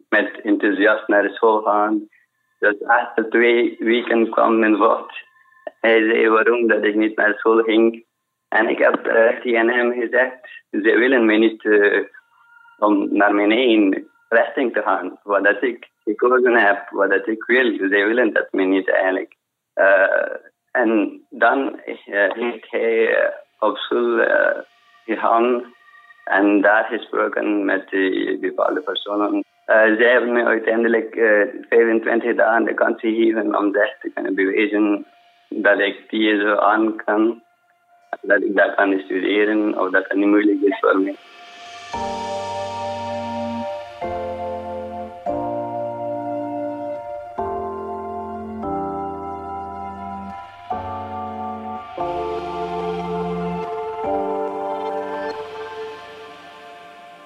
met 0.08 0.40
enthousiast 0.42 1.08
naar 1.08 1.22
de 1.22 1.34
school 1.34 1.62
gaan. 1.62 2.08
Dus 2.58 2.84
achter 2.84 3.28
twee 3.28 3.76
weken 3.78 4.30
kwam 4.30 4.58
mijn 4.58 4.76
vocht. 4.76 5.26
Hij 5.80 6.04
zei 6.04 6.28
waarom 6.28 6.66
dat 6.66 6.84
ik 6.84 6.94
niet 6.94 7.16
naar 7.16 7.34
school 7.34 7.62
ging. 7.62 8.06
En 8.48 8.68
ik 8.68 8.78
heb 8.78 9.06
uh, 9.06 9.40
tegen 9.40 9.68
hem 9.68 9.92
gezegd, 9.92 10.62
ze 10.70 10.98
willen 10.98 11.26
mij 11.26 11.36
niet 11.36 11.64
uh, 11.64 12.04
om 12.78 13.08
naar 13.16 13.34
mijn 13.34 13.52
eigen 13.52 14.10
richting 14.28 14.72
te 14.72 14.82
gaan. 14.82 15.18
Wat 15.22 15.44
dat 15.44 15.62
ik 15.62 15.88
gekozen 16.04 16.54
heb, 16.56 16.88
wat 16.90 17.10
dat 17.10 17.26
ik 17.26 17.44
wil. 17.44 17.76
Ze 17.76 17.88
willen 17.88 18.32
dat 18.32 18.48
mij 18.52 18.64
niet 18.64 18.90
eigenlijk. 18.90 19.34
Uh, 19.74 20.36
en 20.70 21.20
dan 21.30 21.80
heeft 21.84 22.70
hij 22.70 23.32
op 23.58 23.76
school 23.76 24.24
gegaan 25.04 25.74
en 26.24 26.60
daar 26.60 26.84
gesproken 26.84 27.64
met 27.64 27.88
die 27.88 28.38
bepaalde 28.38 28.80
personen. 28.80 29.44
Uh, 29.68 29.74
zij 29.74 30.10
hebben 30.10 30.32
me 30.32 30.44
uiteindelijk 30.44 31.14
uh, 31.14 31.40
eh, 31.40 31.48
25 31.68 32.34
dagen 32.34 32.64
de 32.64 32.74
kans 32.74 33.00
gegeven 33.00 33.58
om 33.58 33.72
te 33.72 34.10
kunnen 34.14 34.34
bewijzen 34.34 35.06
dat 35.48 35.78
ik 35.78 36.10
die 36.10 36.40
zo 36.40 36.54
aan 36.54 36.96
kan. 37.04 37.42
Dat 38.20 38.42
ik 38.42 38.56
dat 38.56 38.74
kan 38.74 39.00
studeren 39.04 39.78
of 39.80 39.90
dat 39.90 40.04
het 40.08 40.16
niet 40.16 40.26
moeilijk 40.26 40.60
is 40.60 40.78
voor 40.80 41.00
mij. 41.00 41.14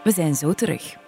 We 0.04 0.10
zijn 0.10 0.34
zo 0.34 0.52
terug. 0.52 1.01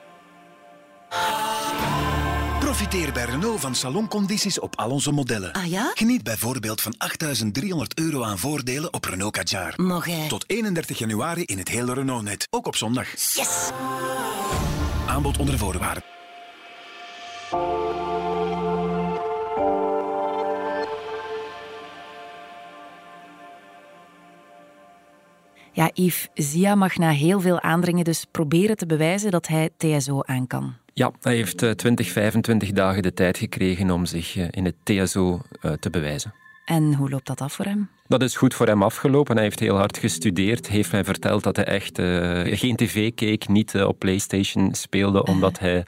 Profiteer 2.84 3.12
bij 3.12 3.24
Renault 3.24 3.60
van 3.60 3.74
saloncondities 3.74 4.58
op 4.58 4.76
al 4.76 4.90
onze 4.90 5.12
modellen. 5.12 5.52
Ah 5.52 5.66
ja? 5.66 5.90
Geniet 5.94 6.22
bijvoorbeeld 6.22 6.80
van 6.80 6.94
8.300 6.94 7.70
euro 7.94 8.22
aan 8.22 8.38
voordelen 8.38 8.92
op 8.92 9.04
Renault 9.04 9.32
Kadjar. 9.32 9.74
Tot 10.28 10.44
31 10.46 10.98
januari 10.98 11.42
in 11.42 11.58
het 11.58 11.68
hele 11.68 11.94
Renault-net. 11.94 12.46
Ook 12.50 12.66
op 12.66 12.76
zondag. 12.76 13.10
Yes! 13.10 13.70
Aanbod 15.06 15.38
onder 15.38 15.58
voorwaarden. 15.58 16.02
Ja, 25.72 25.90
Yves, 25.94 26.28
Zia 26.34 26.74
mag 26.74 26.96
na 26.96 27.10
heel 27.10 27.40
veel 27.40 27.60
aandringen 27.60 28.04
dus 28.04 28.24
proberen 28.30 28.76
te 28.76 28.86
bewijzen 28.86 29.30
dat 29.30 29.46
hij 29.46 29.70
TSO 29.76 30.22
aan 30.22 30.46
kan. 30.46 30.74
Ja, 30.96 31.12
hij 31.20 31.34
heeft 31.34 31.58
20, 31.76 32.06
eh, 32.06 32.12
25 32.12 32.72
dagen 32.72 33.02
de 33.02 33.14
tijd 33.14 33.38
gekregen 33.38 33.90
om 33.90 34.06
zich 34.06 34.36
eh, 34.36 34.46
in 34.50 34.64
het 34.64 34.74
TSO 34.82 35.40
eh, 35.60 35.72
te 35.72 35.90
bewijzen. 35.90 36.34
En 36.64 36.94
hoe 36.94 37.10
loopt 37.10 37.26
dat 37.26 37.40
af 37.40 37.52
voor 37.52 37.64
hem? 37.64 37.88
Dat 38.06 38.22
is 38.22 38.36
goed 38.36 38.54
voor 38.54 38.66
hem 38.66 38.82
afgelopen. 38.82 39.34
Hij 39.34 39.44
heeft 39.44 39.60
heel 39.60 39.76
hard 39.76 39.98
gestudeerd. 39.98 40.68
Heeft 40.68 40.92
mij 40.92 41.04
verteld 41.04 41.42
dat 41.42 41.56
hij 41.56 41.64
echt 41.64 41.98
geen 42.58 42.76
tv 42.76 43.14
keek, 43.14 43.48
niet 43.48 43.74
op 43.74 43.98
PlayStation 43.98 44.74
speelde, 44.74 45.24
omdat 45.24 45.58
hij 45.58 45.84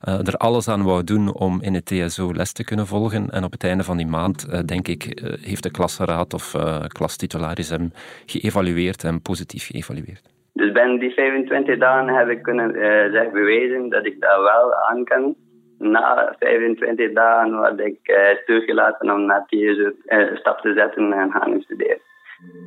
er 0.00 0.36
alles 0.36 0.68
aan 0.68 0.82
wou 0.82 1.04
doen 1.04 1.32
om 1.32 1.62
in 1.62 1.74
het 1.74 1.84
TSO 1.84 2.34
les 2.34 2.52
te 2.52 2.64
kunnen 2.64 2.86
volgen. 2.86 3.30
En 3.30 3.44
op 3.44 3.52
het 3.52 3.64
einde 3.64 3.84
van 3.84 3.96
die 3.96 4.06
maand, 4.06 4.68
denk 4.68 4.88
ik, 4.88 5.22
heeft 5.40 5.62
de 5.62 5.70
klasraad 5.70 6.34
of 6.34 6.54
klastitularis 6.88 7.68
hem 7.68 7.92
geëvalueerd 8.26 9.04
en 9.04 9.22
positief 9.22 9.66
geëvalueerd. 9.66 10.33
Dus 10.54 10.72
binnen 10.72 10.98
die 10.98 11.10
25 11.10 11.78
dagen 11.78 12.14
heb 12.14 12.28
ik 12.28 12.42
kunnen 12.42 12.74
uh, 12.74 13.32
bewijzen 13.32 13.88
dat 13.88 14.06
ik 14.06 14.20
dat 14.20 14.42
wel 14.42 14.74
aan 14.74 15.04
kan. 15.04 15.34
na 15.78 16.36
25 16.38 17.12
dagen 17.12 17.60
werd 17.60 17.80
ik 17.80 17.98
uh, 18.02 18.16
toegelaten 18.46 19.10
om 19.10 19.26
naar 19.26 19.44
TSO 19.46 19.92
uh, 20.06 20.36
stap 20.36 20.60
te 20.60 20.72
zetten 20.72 21.12
en 21.12 21.30
gaan 21.30 21.60
studeren. 21.60 21.98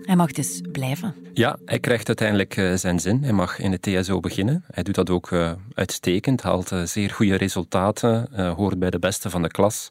Hij 0.01 0.15
mag 0.15 0.31
dus 0.31 0.61
blijven. 0.71 1.13
Ja, 1.33 1.57
hij 1.65 1.79
krijgt 1.79 2.07
uiteindelijk 2.07 2.57
uh, 2.57 2.73
zijn 2.73 2.99
zin. 2.99 3.23
Hij 3.23 3.31
mag 3.31 3.59
in 3.59 3.71
de 3.71 3.79
TSO 3.79 4.19
beginnen. 4.19 4.63
Hij 4.71 4.83
doet 4.83 4.95
dat 4.95 5.09
ook 5.09 5.31
uh, 5.31 5.51
uitstekend, 5.73 6.41
haalt 6.41 6.71
uh, 6.71 6.81
zeer 6.81 7.09
goede 7.09 7.35
resultaten, 7.35 8.29
hoort 8.55 8.79
bij 8.79 8.89
de 8.89 8.99
beste 8.99 9.29
van 9.29 9.41
de 9.41 9.47
klas. 9.47 9.89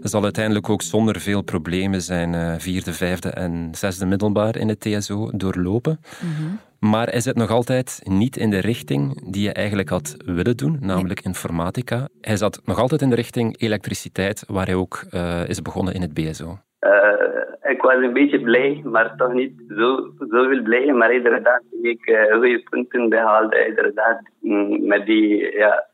Hij 0.00 0.10
zal 0.10 0.22
uiteindelijk 0.22 0.68
ook 0.68 0.82
zonder 0.82 1.20
veel 1.20 1.42
problemen 1.42 2.02
zijn 2.02 2.60
vierde, 2.60 2.92
vijfde 2.92 3.30
en 3.30 3.68
zesde 3.72 4.06
middelbaar 4.06 4.56
in 4.56 4.66
de 4.66 4.78
TSO 4.78 5.30
doorlopen. 5.34 6.00
Mm 6.20 6.34
-hmm. 6.34 6.60
Maar 6.90 7.08
hij 7.08 7.20
zit 7.20 7.36
nog 7.36 7.50
altijd 7.50 8.00
niet 8.04 8.36
in 8.36 8.50
de 8.50 8.60
richting 8.60 9.32
die 9.32 9.42
je 9.42 9.52
eigenlijk 9.52 9.88
had 9.88 10.16
willen 10.24 10.56
doen, 10.56 10.78
namelijk 10.80 11.20
informatica. 11.20 12.08
Hij 12.20 12.36
zat 12.36 12.60
nog 12.64 12.78
altijd 12.78 13.00
in 13.02 13.10
de 13.10 13.14
richting 13.14 13.60
elektriciteit, 13.60 14.44
waar 14.46 14.66
hij 14.66 14.74
ook 14.74 15.04
is 15.46 15.62
begonnen 15.62 15.94
in 15.94 16.00
het 16.00 16.14
BSO. 16.14 16.58
Uh, 16.80 17.70
ik 17.72 17.82
was 17.82 17.94
een 17.94 18.12
beetje 18.12 18.40
blij, 18.40 18.80
maar 18.84 19.16
toch 19.16 19.32
niet 19.32 19.52
zo, 19.68 20.12
zoveel 20.18 20.62
blij. 20.62 20.92
Maar 20.92 21.14
iedere 21.14 21.40
dag 21.40 21.58
heb 21.70 21.84
ik 21.84 22.08
uh, 22.08 22.32
goede 22.32 22.62
punten 22.70 23.08
behaald. 23.08 23.54
Iedere 23.68 23.92
dag 23.92 24.16
mm, 24.40 24.86
met 24.86 25.06
die 25.06 25.56
ja, 25.56 25.86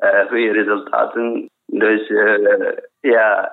uh, 0.00 0.28
goede 0.28 0.52
resultaten. 0.52 1.50
Dus 1.66 2.08
ja, 3.00 3.52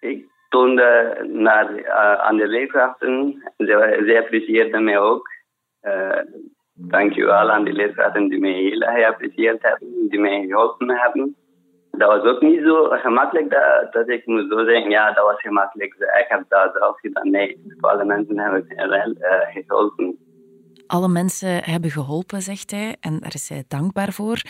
ik 0.00 0.26
toonde 0.48 1.16
naar, 1.32 1.88
aan 2.18 2.36
de 2.36 2.46
leerkrachten. 2.46 3.42
Zij, 3.56 4.02
zij 4.04 4.18
apprecieerden 4.18 4.84
mij 4.84 4.98
ook. 4.98 5.28
Dankjewel 6.74 7.50
aan 7.50 7.64
de 7.64 7.72
leerkrachten 7.72 8.28
die 8.28 8.40
mij 8.40 8.52
heel 8.52 8.80
erg 8.80 8.94
geapprecieerd 8.94 9.62
hebben, 9.62 10.08
die 10.08 10.20
mij 10.20 10.46
geholpen 10.46 10.90
hebben 10.90 11.36
dat 11.98 12.08
was 12.08 12.32
ook 12.32 12.40
niet 12.40 12.60
zo 12.64 12.88
gemakkelijk 12.90 13.50
dat, 13.50 13.92
dat 13.92 14.08
ik 14.08 14.26
moest 14.26 14.48
zo 14.50 14.64
zeggen, 14.64 14.90
ja, 14.90 15.12
dat 15.12 15.24
was 15.24 15.40
gemakkelijk. 15.40 15.94
Ik 15.94 16.26
heb 16.28 16.44
dat 16.48 16.70
zelf 16.78 17.00
gedaan. 17.00 17.30
Nee, 17.30 17.60
alle 17.80 18.04
mensen 18.04 18.38
hebben 18.38 18.66
wel 18.76 19.08
uh, 19.08 19.64
geholpen. 19.66 20.18
Alle 20.86 21.08
mensen 21.08 21.64
hebben 21.64 21.90
geholpen, 21.90 22.42
zegt 22.42 22.70
hij, 22.70 22.96
en 23.00 23.18
daar 23.18 23.34
is 23.34 23.48
hij 23.48 23.64
dankbaar 23.68 24.12
voor. 24.12 24.42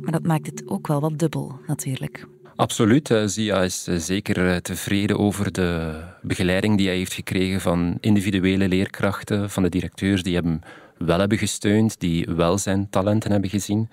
Maar 0.00 0.12
dat 0.12 0.22
maakt 0.26 0.46
het 0.46 0.62
ook 0.66 0.86
wel 0.86 1.00
wat 1.00 1.18
dubbel, 1.18 1.52
natuurlijk. 1.66 2.26
Absoluut. 2.56 3.14
Zia 3.24 3.62
is 3.62 3.86
eh, 3.86 3.94
zeker 3.96 4.48
eh, 4.48 4.56
tevreden 4.56 5.18
over 5.18 5.52
de 5.52 6.00
begeleiding 6.22 6.76
die 6.76 6.86
hij 6.86 6.96
heeft 6.96 7.12
gekregen 7.12 7.60
van 7.60 7.98
individuele 8.00 8.68
leerkrachten, 8.68 9.50
van 9.50 9.62
de 9.62 9.68
directeurs 9.68 10.22
die 10.22 10.36
hem 10.36 10.60
wel 10.98 11.18
hebben 11.18 11.38
gesteund, 11.38 12.00
die 12.00 12.26
wel 12.36 12.58
zijn 12.58 12.90
talenten 12.90 13.30
hebben 13.30 13.50
gezien. 13.50 13.88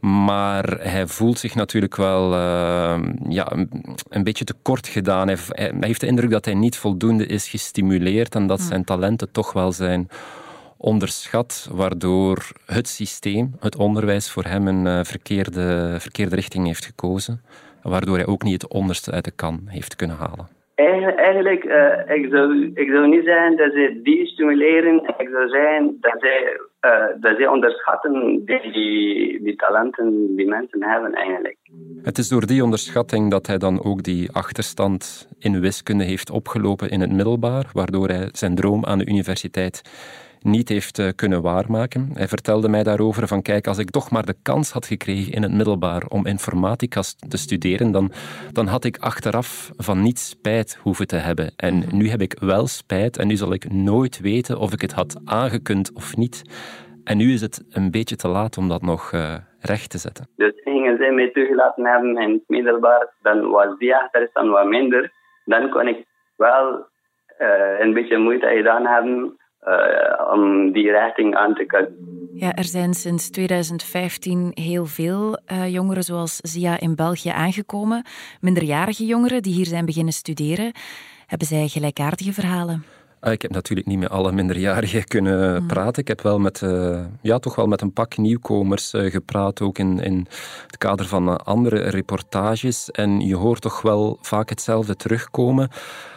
Maar 0.00 0.64
hij 0.64 1.06
voelt 1.06 1.38
zich 1.38 1.54
natuurlijk 1.54 1.96
wel 1.96 2.32
uh, 2.32 3.00
ja, 3.28 3.52
een, 4.08 4.24
beetje 4.24 4.44
tekort 4.44 4.88
gedaan. 4.88 5.28
Hij, 5.28 5.36
hij, 5.48 5.72
heeft 5.80 6.00
de 6.00 6.06
indruk 6.06 6.30
dat 6.30 6.44
hij 6.44 6.54
niet 6.54 6.76
voldoende 6.76 7.26
is 7.26 7.48
gestimuleerd 7.48 8.34
en 8.34 8.46
dat 8.46 8.60
zijn 8.60 8.84
talenten 8.84 9.32
toch 9.32 9.52
wel 9.52 9.72
zijn 9.72 10.08
onderschat, 10.76 11.68
waardoor 11.72 12.46
het 12.66 12.88
systeem, 12.88 13.54
het 13.58 13.76
onderwijs 13.76 14.30
voor 14.30 14.44
hem 14.44 14.68
een 14.68 14.86
uh, 14.86 15.04
verkeerde, 15.04 15.96
verkeerde 15.98 16.34
richting 16.34 16.66
heeft 16.66 16.84
gekozen. 16.84 17.42
Waardoor 17.82 18.16
hij 18.16 18.26
ook 18.26 18.42
niet 18.42 18.62
het 18.62 18.72
onderste 18.72 19.10
uit 19.10 19.24
de 19.24 19.30
kan 19.30 19.60
heeft 19.66 19.96
kunnen 19.96 20.16
halen. 20.16 20.59
Eigenlijk, 21.16 21.64
uh, 21.64 22.16
ik, 22.16 22.28
zou, 22.30 22.70
ik 22.74 22.88
zou 22.88 23.08
niet 23.08 23.24
zeggen 23.24 23.56
dat 23.56 23.72
ze 23.72 24.00
die 24.02 24.26
stimuleren. 24.26 24.94
Ik 25.18 25.28
zou 25.32 25.48
zeggen 25.48 25.96
dat 26.00 26.16
zij, 26.18 26.60
uh, 26.80 27.20
dat 27.20 27.36
zij 27.36 27.46
onderschatten 27.46 28.44
die, 28.44 29.42
die 29.42 29.56
talenten 29.56 30.36
die 30.36 30.48
mensen 30.48 30.82
hebben 30.82 31.12
eigenlijk. 31.12 31.56
Het 32.02 32.18
is 32.18 32.28
door 32.28 32.46
die 32.46 32.62
onderschatting 32.62 33.30
dat 33.30 33.46
hij 33.46 33.58
dan 33.58 33.84
ook 33.84 34.02
die 34.02 34.32
achterstand 34.32 35.28
in 35.38 35.60
wiskunde 35.60 36.04
heeft 36.04 36.30
opgelopen 36.30 36.90
in 36.90 37.00
het 37.00 37.12
middelbaar, 37.12 37.70
waardoor 37.72 38.08
hij 38.08 38.28
zijn 38.32 38.54
droom 38.54 38.84
aan 38.84 38.98
de 38.98 39.06
universiteit 39.06 39.82
niet 40.42 40.68
heeft 40.68 40.98
eh, 40.98 41.08
kunnen 41.16 41.42
waarmaken. 41.42 42.10
Hij 42.14 42.28
vertelde 42.28 42.68
mij 42.68 42.82
daarover 42.82 43.26
van 43.26 43.42
kijk, 43.42 43.66
als 43.66 43.78
ik 43.78 43.90
toch 43.90 44.10
maar 44.10 44.24
de 44.24 44.34
kans 44.42 44.72
had 44.72 44.86
gekregen 44.86 45.32
in 45.32 45.42
het 45.42 45.52
middelbaar 45.52 46.02
om 46.08 46.26
informatica 46.26 47.00
te 47.28 47.36
studeren, 47.36 47.92
dan, 47.92 48.10
dan 48.52 48.66
had 48.66 48.84
ik 48.84 48.98
achteraf 48.98 49.70
van 49.76 50.02
niets 50.02 50.28
spijt 50.28 50.78
hoeven 50.82 51.06
te 51.06 51.16
hebben. 51.16 51.52
En 51.56 51.74
mhm. 51.76 51.96
nu 51.96 52.08
heb 52.08 52.20
ik 52.20 52.36
wel 52.40 52.66
spijt 52.66 53.18
en 53.18 53.26
nu 53.26 53.36
zal 53.36 53.52
ik 53.52 53.72
nooit 53.72 54.20
weten 54.20 54.58
of 54.58 54.72
ik 54.72 54.80
het 54.80 54.92
had 54.92 55.20
aangekund 55.24 55.92
of 55.94 56.16
niet. 56.16 56.42
En 57.04 57.16
nu 57.16 57.32
is 57.32 57.40
het 57.40 57.64
een 57.70 57.90
beetje 57.90 58.16
te 58.16 58.28
laat 58.28 58.58
om 58.58 58.68
dat 58.68 58.82
nog 58.82 59.12
uh, 59.12 59.34
recht 59.60 59.90
te 59.90 59.98
zetten. 59.98 60.28
Dus 60.36 60.52
gingen 60.54 60.96
zij 60.96 61.12
mij 61.12 61.30
toegelaten 61.30 61.86
hebben 61.86 62.16
in 62.16 62.32
het 62.32 62.42
middelbaar, 62.46 63.12
dan 63.22 63.50
was 63.50 63.78
die 63.78 63.96
achterstand 63.96 64.50
wat 64.50 64.66
minder. 64.66 65.12
Dan 65.44 65.70
kon 65.70 65.88
ik 65.88 66.04
wel 66.36 66.86
uh, 67.40 67.80
een 67.80 67.92
beetje 67.92 68.18
moeite 68.18 68.46
gedaan 68.46 68.86
hebben 68.86 69.38
uh, 69.68 70.32
om 70.32 70.72
die 70.72 70.90
richting 70.90 71.36
aan 71.36 71.54
te 71.54 71.64
kunnen. 71.64 72.10
Ja, 72.34 72.54
er 72.54 72.64
zijn 72.64 72.94
sinds 72.94 73.30
2015 73.30 74.50
heel 74.54 74.86
veel 74.86 75.38
uh, 75.52 75.68
jongeren 75.68 76.02
zoals 76.02 76.36
Zia 76.36 76.80
in 76.80 76.94
België 76.94 77.28
aangekomen. 77.28 78.04
Minderjarige 78.40 79.06
jongeren 79.06 79.42
die 79.42 79.54
hier 79.54 79.66
zijn 79.66 79.84
beginnen 79.84 80.12
studeren. 80.12 80.72
Hebben 81.26 81.46
zij 81.46 81.68
gelijkaardige 81.68 82.32
verhalen? 82.32 82.84
Uh, 83.22 83.32
ik 83.32 83.42
heb 83.42 83.50
natuurlijk 83.50 83.88
niet 83.88 83.98
met 83.98 84.10
alle 84.10 84.32
minderjarigen 84.32 85.04
kunnen 85.04 85.56
hmm. 85.56 85.66
praten. 85.66 86.02
Ik 86.02 86.08
heb 86.08 86.20
wel 86.20 86.38
met, 86.38 86.60
uh, 86.60 87.00
ja, 87.20 87.38
toch 87.38 87.54
wel 87.54 87.66
met 87.66 87.80
een 87.80 87.92
pak 87.92 88.16
nieuwkomers 88.16 88.92
gepraat, 88.94 89.60
ook 89.60 89.78
in, 89.78 90.00
in 90.00 90.26
het 90.66 90.78
kader 90.78 91.06
van 91.06 91.44
andere 91.44 91.76
reportages. 91.76 92.90
En 92.90 93.20
je 93.20 93.36
hoort 93.36 93.60
toch 93.60 93.82
wel 93.82 94.18
vaak 94.20 94.48
hetzelfde 94.48 94.96
terugkomen 94.96 95.68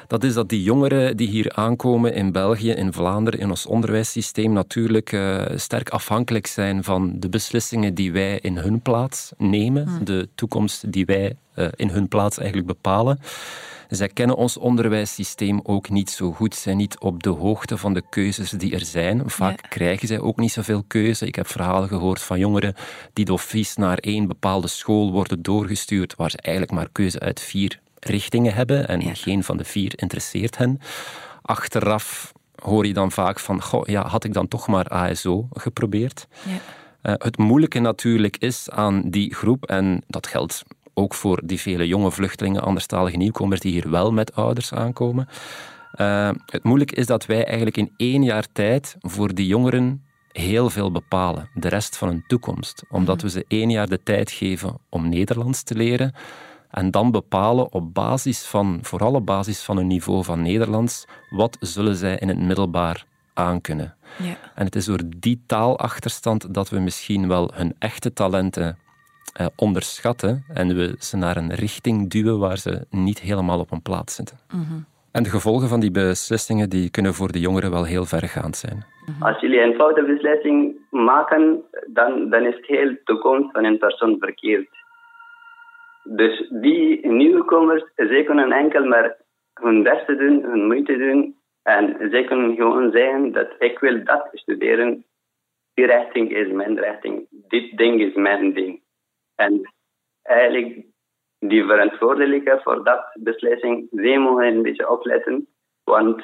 dat 0.08 0.24
is 0.24 0.34
dat 0.34 0.50
die 0.50 0.64
jongeren 0.64 1.18
die 1.18 1.28
hier 1.28 1.52
aankomen 1.54 2.14
in 2.14 2.32
België, 2.32 2.72
in 2.72 2.94
Vlaanderen, 2.94 3.40
in 3.40 3.50
ons 3.50 3.66
onderwijssysteem 3.66 4.54
natuurlijk 4.54 5.18
sterk 5.56 5.90
afhankelijk 5.90 6.48
zijn 6.48 6.84
van 6.84 7.14
de 7.20 7.30
beslissingen 7.30 7.94
die 7.94 8.12
wij 8.12 8.40
in 8.40 8.58
hun 8.58 8.82
plaats 8.82 9.32
nemen, 9.38 9.88
hmm. 9.88 10.06
de 10.06 10.30
toekomst 10.36 10.92
die 10.92 11.06
wij 11.06 11.36
in 11.76 11.90
hun 11.90 12.08
plaats 12.08 12.38
eigenlijk 12.38 12.68
bepalen. 12.68 13.20
Zij 13.96 14.08
kennen 14.08 14.36
ons 14.36 14.58
onderwijssysteem 14.58 15.60
ook 15.64 15.90
niet 15.90 16.10
zo 16.10 16.32
goed, 16.32 16.56
zijn 16.56 16.78
niet 16.78 17.00
op 17.00 17.24
de 17.24 17.30
hoogte 17.30 17.78
van 17.78 17.94
de 17.94 18.04
keuzes 18.10 18.50
die 18.50 18.74
er 18.74 18.86
zijn. 18.86 19.30
Vaak 19.30 19.62
krijgen 19.70 20.08
zij 20.08 20.20
ook 20.20 20.38
niet 20.38 20.52
zoveel 20.52 20.84
keuze. 20.88 21.28
Ik 21.28 21.36
heb 21.36 21.48
verhalen 21.48 21.88
gehoord 21.88 22.22
van 22.22 22.40
jongeren 22.40 22.76
die 23.14 23.26
dofies 23.26 23.76
naar 23.76 23.98
één 23.98 24.28
bepaalde 24.28 24.68
school 24.68 25.12
worden 25.12 25.42
doorgestuurd, 25.42 26.16
waar 26.16 26.32
ze 26.32 26.38
eigenlijk 26.38 26.76
maar 26.76 26.90
keuze 26.92 27.20
uit 27.20 27.40
vier 27.40 27.80
richtingen 28.00 28.54
hebben 28.54 28.88
en 28.88 29.16
geen 29.16 29.44
van 29.44 29.58
de 29.58 29.64
vier 29.64 29.94
interesseert 29.96 30.58
hen. 30.58 30.80
Achteraf 31.42 32.34
hoor 32.56 32.86
je 32.86 32.94
dan 32.94 33.12
vaak 33.12 33.40
van, 33.40 33.62
goh, 33.62 33.86
ja, 33.86 34.08
had 34.08 34.24
ik 34.24 34.34
dan 34.34 34.48
toch 34.48 34.68
maar 34.68 34.88
ASO 34.88 35.48
geprobeerd? 35.52 36.28
Ja. 36.44 36.52
Uh, 36.52 37.14
het 37.18 37.38
moeilijke 37.38 37.80
natuurlijk 37.80 38.38
is 38.38 38.70
aan 38.70 39.02
die 39.10 39.36
groep, 39.36 39.66
en 39.66 40.04
dat 40.08 40.28
geldt 40.28 40.64
ook 40.94 41.14
voor 41.14 41.42
die 41.44 41.60
vele 41.60 41.88
jonge 41.88 42.12
vluchtelingen, 42.12 42.62
anderstalige 42.62 43.18
nieuwkomers 43.18 43.60
die 43.60 43.72
hier 43.72 43.90
wel 43.90 44.12
met 44.12 44.36
ouders 44.36 44.74
aankomen. 44.74 45.28
Uh, 45.96 46.30
het 46.46 46.64
moeilijke 46.64 46.96
is 46.96 47.06
dat 47.06 47.26
wij 47.26 47.46
eigenlijk 47.46 47.78
in 47.78 47.92
één 47.98 48.24
jaar 48.24 48.46
tijd 48.54 48.96
voor 49.00 49.34
die 49.34 49.48
jongeren 49.48 50.04
heel 50.32 50.70
veel 50.70 50.92
bepalen, 50.92 51.50
de 51.54 51.68
rest 51.68 51.98
van 51.98 52.08
hun 52.08 52.24
toekomst. 52.28 52.84
Omdat 52.90 53.22
we 53.22 53.30
ze 53.30 53.46
één 53.48 53.70
jaar 53.70 53.88
de 53.88 54.04
tijd 54.04 54.32
geven 54.32 54.78
om 54.90 55.10
Nederlands 55.10 55.64
te 55.64 55.76
leren, 55.76 56.14
en 56.70 56.92
dan 56.92 57.12
bepalen 57.12 57.74
op 57.74 57.94
basis 57.94 58.44
van, 58.44 58.80
vooral 58.82 59.14
op 59.14 59.26
basis 59.26 59.62
van 59.62 59.78
hun 59.78 59.88
niveau 59.88 60.24
van 60.24 60.42
Nederlands, 60.42 61.06
wat 61.30 61.58
zullen 61.60 61.96
zij 61.96 62.18
in 62.18 62.28
het 62.28 62.40
middelbaar 62.40 63.06
aankunnen. 63.34 63.96
Ja. 64.18 64.38
En 64.56 64.66
het 64.66 64.76
is 64.76 64.86
door 64.86 65.02
die 65.18 65.44
taalachterstand 65.46 66.54
dat 66.54 66.70
we 66.70 66.80
misschien 66.80 67.28
wel 67.28 67.52
hun 67.54 67.76
echte 67.80 68.14
talenten 68.14 68.78
eh, 69.34 69.46
onderschatten 69.56 70.44
en 70.54 70.68
we 70.76 70.96
ze 71.00 71.18
naar 71.18 71.38
een 71.38 71.54
richting 71.54 72.10
duwen 72.10 72.40
waar 72.40 72.58
ze 72.58 72.86
niet 72.90 73.20
helemaal 73.20 73.60
op 73.60 73.72
een 73.72 73.82
plaats 73.82 74.16
zitten. 74.16 74.38
Mhm. 74.48 74.80
En 75.12 75.24
de 75.24 75.30
gevolgen 75.30 75.68
van 75.68 75.80
die 75.80 75.92
beslissingen 75.92 76.70
die 76.70 76.92
kunnen 76.92 77.14
voor 77.14 77.32
de 77.32 77.40
jongeren 77.40 77.72
wel 77.72 77.86
heel 77.86 78.06
vergaand 78.06 78.56
zijn. 78.56 78.86
Mhm. 79.06 79.24
Als 79.24 79.40
jullie 79.42 79.62
een 79.62 79.76
foute 79.76 80.04
beslissing 80.04 80.76
maken, 80.90 81.64
dan, 81.88 82.30
dan 82.30 82.46
is 82.46 82.56
het 82.56 82.66
heel 82.66 82.96
toekomst 83.04 83.52
van 83.52 83.64
een 83.64 83.78
persoon 83.78 84.16
verkeerd. 84.20 84.70
Dus 86.04 86.48
die 86.50 87.08
nieuwkomers, 87.08 87.84
zij 87.96 88.24
kunnen 88.24 88.52
enkel 88.52 88.86
maar 88.86 89.16
hun 89.54 89.84
beste 89.84 90.16
doen, 90.16 90.44
hun 90.44 90.66
moeite 90.66 90.98
doen. 90.98 91.36
En 91.64 92.10
zij 92.12 92.24
kunnen 92.24 92.56
gewoon 92.56 92.92
zeggen 92.92 93.32
dat 93.32 93.48
ik 93.60 93.80
wil 93.80 94.04
dat 94.04 94.30
studeren. 94.32 95.06
Die 95.74 95.86
richting 95.86 96.32
is 96.36 96.52
mijn 96.52 96.80
richting. 96.80 97.28
Dit 97.30 97.78
ding 97.78 98.02
is 98.02 98.14
mijn 98.14 98.54
ding. 98.54 98.83
En 99.36 99.74
eigenlijk 100.22 100.86
die 101.40 101.64
verantwoordelijke 101.64 102.60
voor 102.64 102.84
dat 102.84 103.06
beslissing, 103.14 103.88
zij 103.92 104.20
mogen 104.20 104.46
een 104.46 104.62
beetje 104.62 104.90
opletten. 104.90 105.48
Want 105.84 106.24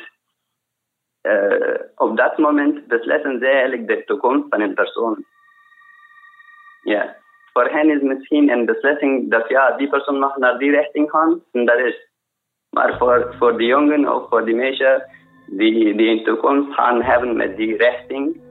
uh, 1.22 1.80
op 1.96 2.18
dat 2.18 2.38
moment 2.38 2.88
beslissen 2.88 3.40
zij 3.40 3.52
eigenlijk 3.52 3.88
de 3.88 4.04
toekomst 4.04 4.46
van 4.50 4.62
een 4.62 4.74
persoon. 4.74 5.26
Ja. 6.84 7.16
voor 7.54 7.66
hen 7.66 7.90
is 7.90 8.02
misschien 8.02 8.50
een 8.50 8.66
beslissing 8.66 9.32
dat 9.32 9.50
ja, 9.50 9.78
die 9.78 9.90
persoon 9.90 10.20
mag 10.20 10.38
naar 10.38 10.58
die 10.58 10.72
richting 10.72 11.10
gaan. 11.10 11.44
En 11.52 11.66
dat 11.66 11.80
is. 11.80 12.08
Maar 12.70 12.98
voor, 12.98 13.36
voor 13.38 13.58
de 13.58 13.66
jongen 13.66 14.14
of 14.16 14.30
voor 14.30 14.46
die 14.46 14.56
meisje 14.56 15.08
die, 15.48 15.96
die 15.96 16.10
een 16.10 16.24
toekomst 16.24 16.74
gaan 16.74 17.02
hebben 17.02 17.36
met 17.36 17.58
die 17.58 17.78
richting, 17.78 18.42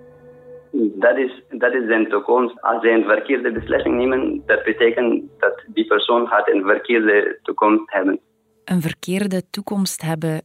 dat 0.78 1.16
is, 1.16 1.42
dat 1.48 1.74
is 1.74 1.86
zijn 1.86 2.08
toekomst. 2.08 2.62
Als 2.62 2.82
zij 2.82 2.94
een 2.94 3.04
verkeerde 3.04 3.52
beslissing 3.52 3.96
nemen, 3.96 4.42
dat 4.46 4.62
betekent 4.62 5.24
dat 5.38 5.64
die 5.66 5.86
persoon 5.86 6.26
gaat 6.26 6.48
een 6.48 6.64
verkeerde 6.64 7.38
toekomst 7.42 7.92
hebben. 7.92 8.20
Een 8.64 8.80
verkeerde 8.80 9.50
toekomst 9.50 10.02
hebben, 10.02 10.42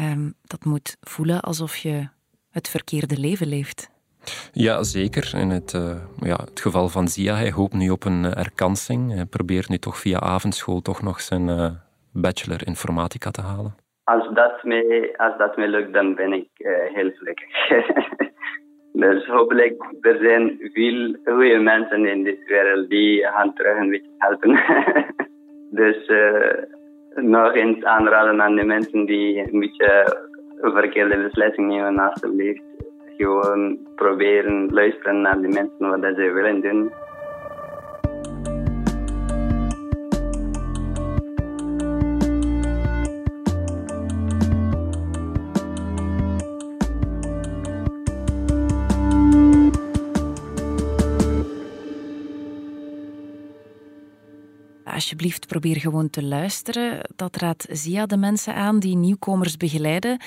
um, 0.00 0.34
dat 0.42 0.64
moet 0.64 0.96
voelen 1.00 1.40
alsof 1.40 1.76
je 1.76 2.08
het 2.50 2.68
verkeerde 2.68 3.18
leven 3.18 3.46
leeft. 3.48 3.94
Ja, 4.52 4.82
zeker. 4.82 5.34
In 5.40 5.50
het, 5.50 5.72
uh, 5.72 5.96
ja, 6.20 6.36
het 6.36 6.60
geval 6.60 6.88
van 6.88 7.08
Zia, 7.08 7.34
hij 7.34 7.50
hoopt 7.50 7.74
nu 7.74 7.90
op 7.90 8.04
een 8.04 8.24
uh, 8.24 8.36
erkansing. 8.36 9.14
Hij 9.14 9.24
probeert 9.24 9.68
nu 9.68 9.78
toch 9.78 9.96
via 9.96 10.20
avondschool 10.20 10.80
toch 10.80 11.02
nog 11.02 11.20
zijn 11.20 11.48
uh, 11.48 11.70
bachelor 12.12 12.66
informatica 12.66 13.30
te 13.30 13.40
halen. 13.40 13.74
Als 14.04 14.34
dat 14.34 14.62
mij, 14.62 15.14
als 15.16 15.38
dat 15.38 15.56
mij 15.56 15.68
lukt, 15.68 15.92
dan 15.92 16.14
ben 16.14 16.32
ik 16.32 16.48
heel 16.94 17.10
gelukkig. 17.10 17.48
dus 18.96 19.26
hopelijk, 19.26 19.82
er 20.00 20.18
zijn 20.20 20.58
veel 20.72 21.16
goede 21.24 21.58
mensen 21.58 22.06
in 22.06 22.24
dit 22.24 22.38
wereld 22.46 22.88
die 22.88 23.26
gaan 23.26 23.52
terug 23.52 23.78
een 23.78 23.90
beetje 23.90 24.10
helpen. 24.18 24.58
dus 25.80 26.10
nog 27.14 27.54
eens 27.54 27.84
aanraden 27.84 28.42
aan 28.42 28.54
de 28.54 28.64
mensen 28.64 29.06
die 29.06 29.52
een 29.52 29.60
beetje 29.60 30.18
verkeerde 30.60 31.22
beslissing 31.22 31.68
nemen, 31.68 31.98
alsjeblieft 31.98 32.62
gewoon 33.16 33.78
proberen 33.94 34.68
luisteren 34.70 35.20
naar 35.20 35.40
de 35.40 35.48
mensen 35.48 35.88
wat 35.88 36.14
ze 36.16 36.30
willen 36.32 36.60
doen. 36.60 36.92
Alsjeblieft 55.06 55.46
probeer 55.46 55.76
gewoon 55.76 56.10
te 56.10 56.22
luisteren. 56.22 57.00
Dat 57.16 57.36
raadt 57.36 57.66
Zia 57.70 58.06
de 58.06 58.16
mensen 58.16 58.54
aan 58.54 58.78
die 58.78 58.96
nieuwkomers 58.96 59.56
begeleiden. 59.56 60.20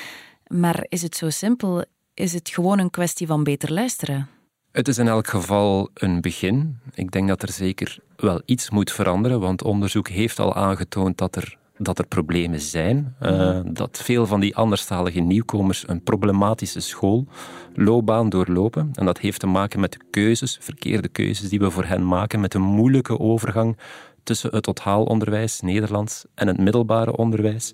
Maar 0.47 0.85
is 0.89 1.01
het 1.01 1.15
zo 1.15 1.29
simpel? 1.29 1.83
is 2.19 2.33
het 2.33 2.49
gewoon 2.49 2.79
een 2.79 2.89
kwestie 2.89 3.27
van 3.27 3.43
beter 3.43 3.73
luisteren. 3.73 4.27
Het 4.71 4.87
is 4.87 4.97
in 4.97 5.07
elk 5.07 5.27
geval 5.27 5.89
een 5.93 6.21
begin. 6.21 6.79
Ik 6.93 7.11
denk 7.11 7.27
dat 7.27 7.41
er 7.41 7.51
zeker 7.51 7.99
wel 8.15 8.41
iets 8.45 8.69
moet 8.69 8.91
veranderen, 8.91 9.39
want 9.39 9.63
onderzoek 9.63 10.07
heeft 10.07 10.39
al 10.39 10.55
aangetoond 10.55 11.17
dat 11.17 11.35
er, 11.35 11.57
dat 11.77 11.99
er 11.99 12.07
problemen 12.07 12.59
zijn. 12.59 13.15
Uh, 13.21 13.59
dat 13.65 14.01
veel 14.03 14.25
van 14.25 14.39
die 14.39 14.55
anderstalige 14.55 15.19
nieuwkomers 15.19 15.87
een 15.87 16.03
problematische 16.03 16.79
schoolloopbaan 16.79 18.29
doorlopen. 18.29 18.89
En 18.93 19.05
dat 19.05 19.19
heeft 19.19 19.39
te 19.39 19.47
maken 19.47 19.79
met 19.79 19.91
de 19.91 19.99
keuzes, 20.09 20.57
verkeerde 20.61 21.07
keuzes 21.07 21.49
die 21.49 21.59
we 21.59 21.71
voor 21.71 21.85
hen 21.85 22.07
maken, 22.07 22.39
met 22.39 22.53
een 22.53 22.61
moeilijke 22.61 23.19
overgang 23.19 23.77
tussen 24.23 24.51
het 24.51 24.63
totaalonderwijs, 24.63 25.61
Nederlands, 25.61 26.25
en 26.35 26.47
het 26.47 26.57
middelbare 26.57 27.15
onderwijs. 27.15 27.73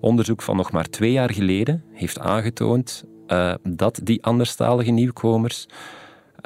Onderzoek 0.00 0.42
van 0.42 0.56
nog 0.56 0.72
maar 0.72 0.88
twee 0.88 1.12
jaar 1.12 1.32
geleden 1.32 1.84
heeft 1.92 2.18
aangetoond 2.18 3.04
uh, 3.28 3.54
dat 3.62 4.00
die 4.02 4.22
anderstalige 4.24 4.90
nieuwkomers 4.90 5.66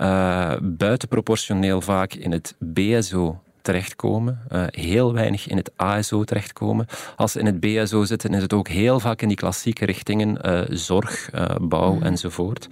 uh, 0.01 0.53
buitenproportioneel 0.63 1.81
vaak 1.81 2.13
in 2.13 2.33
het 2.33 2.55
BSO 2.59 3.41
terechtkomen, 3.63 4.41
uh, 4.53 4.65
heel 4.67 5.13
weinig 5.13 5.49
in 5.49 5.57
het 5.57 5.71
ASO 5.77 6.25
terechtkomen. 6.25 6.87
Als 7.17 7.33
ze 7.33 7.39
in 7.39 7.47
het 7.47 7.61
BSO 7.61 8.05
zitten, 8.05 8.35
is 8.35 8.43
het 8.43 8.53
ook 8.53 8.69
heel 8.69 9.01
vaak 9.01 9.23
in 9.23 9.29
die 9.29 9.37
klassieke 9.37 9.85
richtingen 9.85 10.39
zorg, 10.79 11.31
bouw 11.61 11.93
mm. 11.93 12.03
enzovoort. 12.03 12.69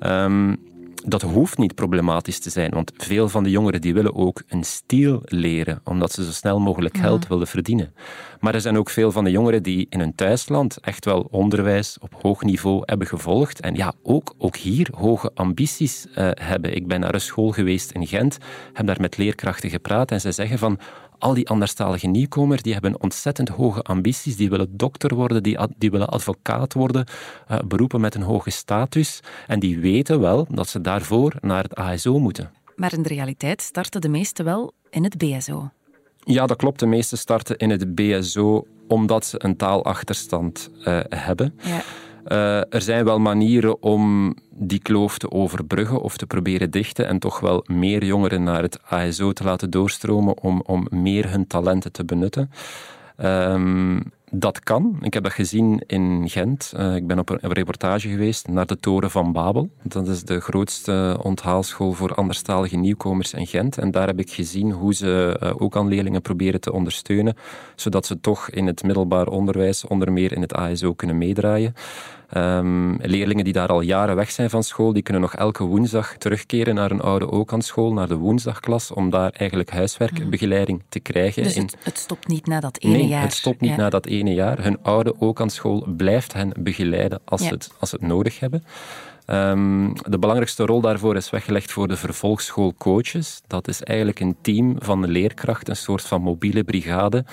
Um, 0.00 0.67
dat 1.06 1.22
hoeft 1.22 1.58
niet 1.58 1.74
problematisch 1.74 2.38
te 2.38 2.50
zijn, 2.50 2.70
want 2.70 2.92
veel 2.96 3.28
van 3.28 3.42
de 3.42 3.50
jongeren 3.50 3.80
die 3.80 3.94
willen 3.94 4.14
ook 4.14 4.42
een 4.48 4.64
stiel 4.64 5.22
leren, 5.24 5.80
omdat 5.84 6.12
ze 6.12 6.24
zo 6.24 6.32
snel 6.32 6.60
mogelijk 6.60 6.96
geld 6.96 7.26
willen 7.26 7.46
verdienen. 7.46 7.94
Maar 8.40 8.54
er 8.54 8.60
zijn 8.60 8.78
ook 8.78 8.90
veel 8.90 9.12
van 9.12 9.24
de 9.24 9.30
jongeren 9.30 9.62
die 9.62 9.86
in 9.90 10.00
hun 10.00 10.14
thuisland 10.14 10.78
echt 10.80 11.04
wel 11.04 11.28
onderwijs 11.30 11.96
op 12.00 12.14
hoog 12.22 12.42
niveau 12.42 12.82
hebben 12.84 13.06
gevolgd 13.06 13.60
en 13.60 13.74
ja, 13.74 13.92
ook, 14.02 14.34
ook 14.38 14.56
hier 14.56 14.88
hoge 14.96 15.30
ambities 15.34 16.06
uh, 16.06 16.30
hebben. 16.34 16.76
Ik 16.76 16.86
ben 16.86 17.00
naar 17.00 17.14
een 17.14 17.20
school 17.20 17.50
geweest 17.50 17.90
in 17.90 18.06
Gent, 18.06 18.38
heb 18.72 18.86
daar 18.86 19.00
met 19.00 19.16
leerkrachten 19.16 19.70
gepraat 19.70 20.10
en 20.10 20.20
zij 20.20 20.32
zeggen 20.32 20.58
van 20.58 20.78
al 21.18 21.34
die 21.34 21.48
anderstalige 21.48 22.06
nieuwkomers 22.06 22.62
die 22.62 22.72
hebben 22.72 23.02
ontzettend 23.02 23.48
hoge 23.48 23.82
ambities. 23.82 24.36
Die 24.36 24.50
willen 24.50 24.76
dokter 24.76 25.14
worden, 25.14 25.42
die, 25.42 25.58
die 25.78 25.90
willen 25.90 26.08
advocaat 26.08 26.74
worden, 26.74 27.06
uh, 27.50 27.58
beroepen 27.66 28.00
met 28.00 28.14
een 28.14 28.22
hoge 28.22 28.50
status. 28.50 29.20
En 29.46 29.60
die 29.60 29.78
weten 29.78 30.20
wel 30.20 30.46
dat 30.50 30.68
ze 30.68 30.80
daarvoor 30.80 31.34
naar 31.40 31.62
het 31.62 31.74
ASO 31.74 32.18
moeten. 32.18 32.50
Maar 32.76 32.92
in 32.92 33.02
de 33.02 33.08
realiteit 33.08 33.62
starten 33.62 34.00
de 34.00 34.08
meesten 34.08 34.44
wel 34.44 34.72
in 34.90 35.04
het 35.04 35.18
BSO. 35.18 35.70
Ja, 36.24 36.46
dat 36.46 36.56
klopt. 36.56 36.80
De 36.80 36.86
meesten 36.86 37.18
starten 37.18 37.56
in 37.56 37.70
het 37.70 37.94
BSO 37.94 38.66
omdat 38.88 39.26
ze 39.26 39.44
een 39.44 39.56
taalachterstand 39.56 40.70
uh, 40.78 41.00
hebben. 41.08 41.58
Ja. 41.62 41.82
Uh, 42.28 42.56
er 42.56 42.82
zijn 42.82 43.04
wel 43.04 43.18
manieren 43.18 43.82
om 43.82 44.34
die 44.50 44.82
kloof 44.82 45.18
te 45.18 45.30
overbruggen 45.30 46.00
of 46.00 46.16
te 46.16 46.26
proberen 46.26 46.70
dichten 46.70 47.06
en 47.06 47.18
toch 47.18 47.40
wel 47.40 47.64
meer 47.66 48.04
jongeren 48.04 48.42
naar 48.42 48.62
het 48.62 48.78
ASO 48.82 49.32
te 49.32 49.44
laten 49.44 49.70
doorstromen 49.70 50.42
om, 50.42 50.62
om 50.66 50.86
meer 50.90 51.30
hun 51.30 51.46
talenten 51.46 51.92
te 51.92 52.04
benutten. 52.04 52.50
Um, 53.22 54.02
dat 54.30 54.60
kan. 54.60 54.96
Ik 55.00 55.14
heb 55.14 55.22
dat 55.22 55.32
gezien 55.32 55.82
in 55.86 56.28
Gent. 56.28 56.72
Uh, 56.76 56.94
ik 56.94 57.06
ben 57.06 57.18
op 57.18 57.30
een 57.30 57.52
reportage 57.52 58.08
geweest 58.08 58.48
naar 58.48 58.66
de 58.66 58.80
Toren 58.80 59.10
van 59.10 59.32
Babel. 59.32 59.70
Dat 59.82 60.08
is 60.08 60.22
de 60.22 60.40
grootste 60.40 61.18
onthaalschool 61.22 61.92
voor 61.92 62.14
anderstalige 62.14 62.76
nieuwkomers 62.76 63.32
in 63.32 63.46
Gent. 63.46 63.78
En 63.78 63.90
daar 63.90 64.06
heb 64.06 64.18
ik 64.18 64.30
gezien 64.30 64.70
hoe 64.70 64.94
ze 64.94 65.40
uh, 65.42 65.62
ook 65.62 65.76
aan 65.76 65.88
leerlingen 65.88 66.22
proberen 66.22 66.60
te 66.60 66.72
ondersteunen, 66.72 67.36
zodat 67.74 68.06
ze 68.06 68.20
toch 68.20 68.50
in 68.50 68.66
het 68.66 68.82
middelbaar 68.82 69.26
onderwijs, 69.26 69.84
onder 69.84 70.12
meer 70.12 70.32
in 70.32 70.40
het 70.40 70.54
ASO, 70.54 70.94
kunnen 70.94 71.18
meedraaien. 71.18 71.74
Um, 72.36 72.98
leerlingen 73.00 73.44
die 73.44 73.52
daar 73.52 73.68
al 73.68 73.80
jaren 73.80 74.16
weg 74.16 74.30
zijn 74.30 74.50
van 74.50 74.62
school, 74.62 74.92
die 74.92 75.02
kunnen 75.02 75.22
nog 75.22 75.34
elke 75.34 75.64
woensdag 75.64 76.16
terugkeren 76.18 76.74
naar 76.74 76.90
een 76.90 77.00
oude 77.00 77.30
Okan-school, 77.30 77.92
naar 77.92 78.08
de 78.08 78.16
woensdagklas, 78.16 78.90
om 78.92 79.10
daar 79.10 79.30
eigenlijk 79.30 79.70
huiswerkbegeleiding 79.70 80.82
te 80.88 81.00
krijgen. 81.00 81.42
Dus 81.42 81.54
het, 81.54 81.76
het 81.82 81.98
stopt 81.98 82.28
niet 82.28 82.46
na 82.46 82.60
dat 82.60 82.78
ene 82.78 82.96
nee, 82.96 83.06
jaar? 83.06 83.22
het 83.22 83.32
stopt 83.32 83.60
niet 83.60 83.76
na 83.76 83.90
dat 83.90 84.06
ene 84.06 84.34
jaar. 84.34 84.62
Hun 84.62 84.78
oude 84.82 85.14
Okan-school 85.18 85.86
blijft 85.96 86.32
hen 86.32 86.52
begeleiden 86.58 87.20
als, 87.24 87.42
ja. 87.42 87.50
het, 87.50 87.70
als 87.78 87.90
ze 87.90 87.96
het 87.96 88.06
nodig 88.06 88.40
hebben. 88.40 88.64
Um, 89.30 89.92
de 89.94 90.18
belangrijkste 90.18 90.64
rol 90.64 90.80
daarvoor 90.80 91.16
is 91.16 91.30
weggelegd 91.30 91.72
voor 91.72 91.88
de 91.88 91.96
vervolgschoolcoaches. 91.96 93.40
Dat 93.46 93.68
is 93.68 93.82
eigenlijk 93.82 94.20
een 94.20 94.36
team 94.42 94.76
van 94.78 95.06
leerkrachten, 95.06 95.70
een 95.70 95.76
soort 95.76 96.02
van 96.02 96.22
mobiele 96.22 96.64
brigade, 96.64 97.24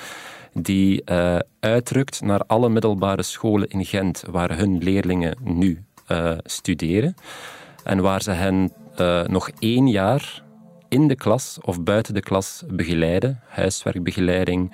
die 0.54 1.02
uh, 1.06 1.38
uitdrukt 1.60 2.22
naar 2.22 2.42
alle 2.48 2.70
middelbare 2.70 3.24
scholen 3.24 3.68
in 3.68 3.86
Gent 3.86 4.24
waar 4.30 4.58
hun 4.58 4.78
leerlingen 4.78 5.38
nu 5.42 5.84
uh, 6.08 6.32
studeren. 6.44 7.16
En 7.84 8.02
waar 8.02 8.22
ze 8.22 8.32
hen 8.32 8.72
uh, 9.00 9.24
nog 9.24 9.50
één 9.60 9.88
jaar 9.88 10.44
in 10.90 11.08
de 11.08 11.16
klas 11.16 11.58
of 11.62 11.84
buiten 11.84 12.14
de 12.14 12.22
klas 12.22 12.64
begeleiden. 12.68 13.40
Huiswerkbegeleiding, 13.48 14.72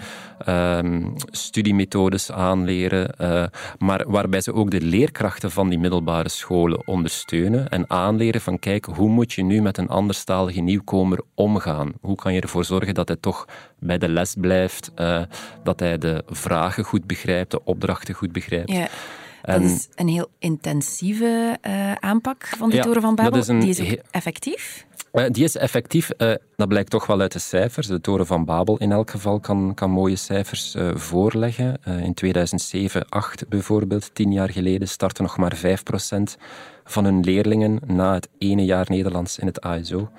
um, 0.47 1.13
studiemethodes 1.31 2.31
aanleren. 2.31 3.15
Uh, 3.21 3.45
maar 3.77 4.03
waarbij 4.07 4.41
ze 4.41 4.53
ook 4.53 4.71
de 4.71 4.81
leerkrachten 4.81 5.51
van 5.51 5.69
die 5.69 5.79
middelbare 5.79 6.29
scholen 6.29 6.87
ondersteunen 6.87 7.69
en 7.69 7.89
aanleren 7.89 8.41
van 8.41 8.59
kijk, 8.59 8.85
hoe 8.85 9.09
moet 9.09 9.33
je 9.33 9.43
nu 9.43 9.61
met 9.61 9.77
een 9.77 9.89
anderstalige 9.89 10.61
nieuwkomer 10.61 11.21
omgaan? 11.35 11.93
Hoe 12.01 12.15
kan 12.15 12.33
je 12.33 12.41
ervoor 12.41 12.65
zorgen 12.65 12.93
dat 12.93 13.07
hij 13.07 13.17
toch 13.19 13.47
bij 13.79 13.97
de 13.97 14.09
les 14.09 14.35
blijft, 14.39 14.91
uh, 14.95 15.21
dat 15.63 15.79
hij 15.79 15.97
de 15.97 16.23
vragen 16.27 16.83
goed 16.83 17.05
begrijpt, 17.05 17.51
de 17.51 17.63
opdrachten 17.63 18.15
goed 18.15 18.31
begrijpt? 18.31 18.71
Ja. 18.71 18.87
Dat 19.41 19.61
is 19.61 19.87
een 19.95 20.07
heel 20.07 20.27
intensieve 20.39 21.57
uh, 21.67 21.91
aanpak 21.91 22.47
van 22.57 22.69
de 22.69 22.75
ja, 22.75 22.81
Toren 22.81 23.01
van 23.01 23.15
Babel. 23.15 23.43
Een, 23.47 23.59
die 23.59 23.69
is 23.69 23.81
ook 23.81 23.99
effectief? 24.11 24.85
Uh, 25.13 25.25
die 25.29 25.43
is 25.43 25.55
effectief, 25.55 26.09
uh, 26.17 26.33
dat 26.55 26.67
blijkt 26.67 26.89
toch 26.89 27.05
wel 27.05 27.21
uit 27.21 27.31
de 27.31 27.39
cijfers. 27.39 27.87
De 27.87 28.01
Toren 28.01 28.25
van 28.25 28.45
Babel 28.45 28.77
in 28.77 28.91
elk 28.91 29.09
geval 29.09 29.39
kan, 29.39 29.73
kan 29.73 29.89
mooie 29.89 30.15
cijfers 30.15 30.75
uh, 30.75 30.95
voorleggen. 30.95 31.77
in 31.83 32.13
2007, 32.13 33.09
8 33.09 33.47
bijvoorbeeld, 33.47 34.15
tien 34.15 34.31
jaar 34.31 34.49
geleden, 34.49 34.87
startte 34.87 35.21
nog 35.21 35.37
maar 35.37 35.55
5% 35.55 35.61
van 36.83 37.05
hun 37.05 37.19
leerlingen 37.19 37.79
na 37.85 38.13
het 38.13 38.29
ene 38.37 38.65
jaar 38.65 38.85
Nederlands 38.89 39.39
in 39.39 39.47
het 39.47 39.61
ASO. 39.61 40.09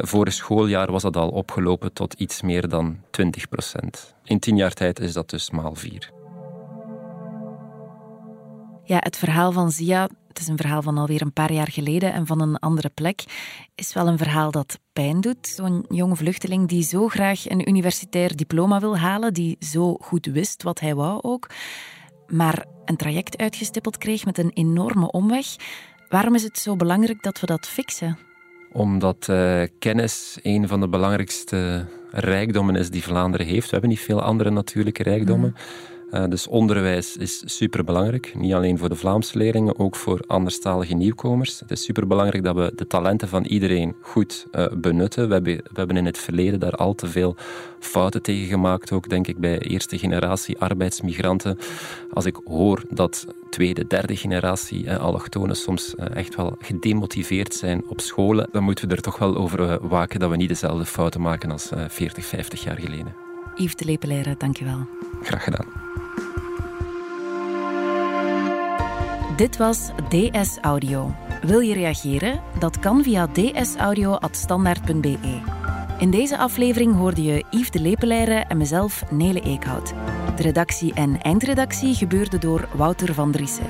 vorig 0.00 0.34
schooljaar 0.34 0.92
was 0.92 1.02
dat 1.02 1.16
al 1.16 1.28
opgelopen 1.28 1.92
tot 1.92 2.14
iets 2.14 2.42
meer 2.42 2.68
dan 2.68 2.96
20%. 2.96 4.14
In 4.24 4.38
tien 4.38 4.56
jaar 4.56 4.72
tijd 4.72 5.00
is 5.00 5.12
dat 5.12 5.30
dus 5.30 5.50
maal 5.50 5.74
vier. 5.74 6.17
Ja, 8.88 8.96
het 9.00 9.16
verhaal 9.16 9.52
van 9.52 9.70
Zia, 9.70 10.08
het 10.28 10.38
is 10.38 10.48
een 10.48 10.56
verhaal 10.56 10.82
van 10.82 10.98
alweer 10.98 11.22
een 11.22 11.32
paar 11.32 11.52
jaar 11.52 11.70
geleden 11.70 12.12
en 12.12 12.26
van 12.26 12.40
een 12.40 12.56
andere 12.56 12.90
plek, 12.94 13.24
is 13.74 13.92
wel 13.92 14.06
een 14.06 14.18
verhaal 14.18 14.50
dat 14.50 14.78
pijn 14.92 15.20
doet. 15.20 15.46
Zo'n 15.46 15.84
jonge 15.88 16.16
vluchteling 16.16 16.68
die 16.68 16.82
zo 16.82 17.08
graag 17.08 17.50
een 17.50 17.68
universitair 17.68 18.36
diploma 18.36 18.80
wil 18.80 18.98
halen, 18.98 19.34
die 19.34 19.56
zo 19.60 19.94
goed 19.94 20.26
wist 20.26 20.62
wat 20.62 20.80
hij 20.80 20.94
wou 20.94 21.22
ook, 21.22 21.46
maar 22.26 22.64
een 22.84 22.96
traject 22.96 23.38
uitgestippeld 23.38 23.98
kreeg 23.98 24.24
met 24.24 24.38
een 24.38 24.50
enorme 24.54 25.10
omweg. 25.10 25.46
Waarom 26.08 26.34
is 26.34 26.42
het 26.42 26.58
zo 26.58 26.76
belangrijk 26.76 27.22
dat 27.22 27.40
we 27.40 27.46
dat 27.46 27.66
fixen? 27.66 28.18
Omdat 28.72 29.26
uh, 29.30 29.62
kennis 29.78 30.38
een 30.42 30.68
van 30.68 30.80
de 30.80 30.88
belangrijkste 30.88 31.86
rijkdommen 32.10 32.76
is 32.76 32.90
die 32.90 33.02
Vlaanderen 33.02 33.46
heeft. 33.46 33.64
We 33.64 33.72
hebben 33.72 33.90
niet 33.90 34.00
veel 34.00 34.22
andere 34.22 34.50
natuurlijke 34.50 35.02
rijkdommen. 35.02 35.50
Mm. 35.50 35.96
Uh, 36.12 36.24
dus 36.28 36.46
onderwijs 36.46 37.16
is 37.16 37.42
superbelangrijk. 37.44 38.32
Niet 38.34 38.52
alleen 38.52 38.78
voor 38.78 38.88
de 38.88 38.94
Vlaamse 38.94 39.38
leerlingen, 39.38 39.78
ook 39.78 39.96
voor 39.96 40.20
anderstalige 40.26 40.94
nieuwkomers. 40.94 41.60
Het 41.60 41.70
is 41.70 41.84
superbelangrijk 41.84 42.44
dat 42.44 42.54
we 42.54 42.72
de 42.74 42.86
talenten 42.86 43.28
van 43.28 43.44
iedereen 43.44 43.94
goed 44.00 44.46
uh, 44.52 44.66
benutten. 44.72 45.26
We 45.28 45.32
hebben, 45.34 45.56
we 45.56 45.72
hebben 45.74 45.96
in 45.96 46.06
het 46.06 46.18
verleden 46.18 46.60
daar 46.60 46.72
al 46.74 46.94
te 46.94 47.06
veel 47.06 47.36
fouten 47.78 48.22
tegen 48.22 48.46
gemaakt, 48.46 48.92
ook 48.92 49.08
denk 49.08 49.26
ik 49.26 49.38
bij 49.38 49.58
eerste 49.58 49.98
generatie 49.98 50.58
arbeidsmigranten. 50.58 51.58
Als 52.12 52.24
ik 52.24 52.40
hoor 52.44 52.82
dat 52.90 53.26
tweede, 53.50 53.86
derde 53.86 54.16
generatie 54.16 54.84
uh, 54.84 54.96
allochtonen 54.96 55.56
soms 55.56 55.94
echt 55.94 56.34
wel 56.34 56.56
gedemotiveerd 56.58 57.54
zijn 57.54 57.82
op 57.88 58.00
scholen, 58.00 58.48
dan 58.52 58.62
moeten 58.62 58.88
we 58.88 58.94
er 58.94 59.02
toch 59.02 59.18
wel 59.18 59.36
over 59.36 59.88
waken 59.88 60.20
dat 60.20 60.30
we 60.30 60.36
niet 60.36 60.48
dezelfde 60.48 60.84
fouten 60.84 61.20
maken 61.20 61.50
als 61.50 61.70
40, 61.88 62.24
50 62.24 62.64
jaar 62.64 62.78
geleden. 62.78 63.14
Yves 63.54 63.74
de 63.74 63.84
Lepelaire, 63.84 64.34
dankjewel. 64.38 64.86
Graag 65.22 65.44
gedaan. 65.44 65.66
Dit 69.38 69.56
was 69.56 69.90
DS 70.08 70.58
Audio. 70.60 71.14
Wil 71.42 71.60
je 71.60 71.74
reageren? 71.74 72.40
Dat 72.58 72.78
kan 72.78 73.02
via 73.02 73.26
dsaudio.standaard.be. 73.26 75.40
In 75.98 76.10
deze 76.10 76.38
aflevering 76.38 76.96
hoorde 76.96 77.22
je 77.22 77.44
Yves 77.50 77.70
de 77.70 77.80
Lepelaire 77.80 78.34
en 78.34 78.56
mezelf 78.56 79.10
Nele 79.10 79.40
Eekhout. 79.40 79.94
De 80.36 80.42
redactie 80.42 80.94
en 80.94 81.22
eindredactie 81.22 81.94
gebeurde 81.94 82.38
door 82.38 82.68
Wouter 82.74 83.14
van 83.14 83.32
Driessen. 83.32 83.66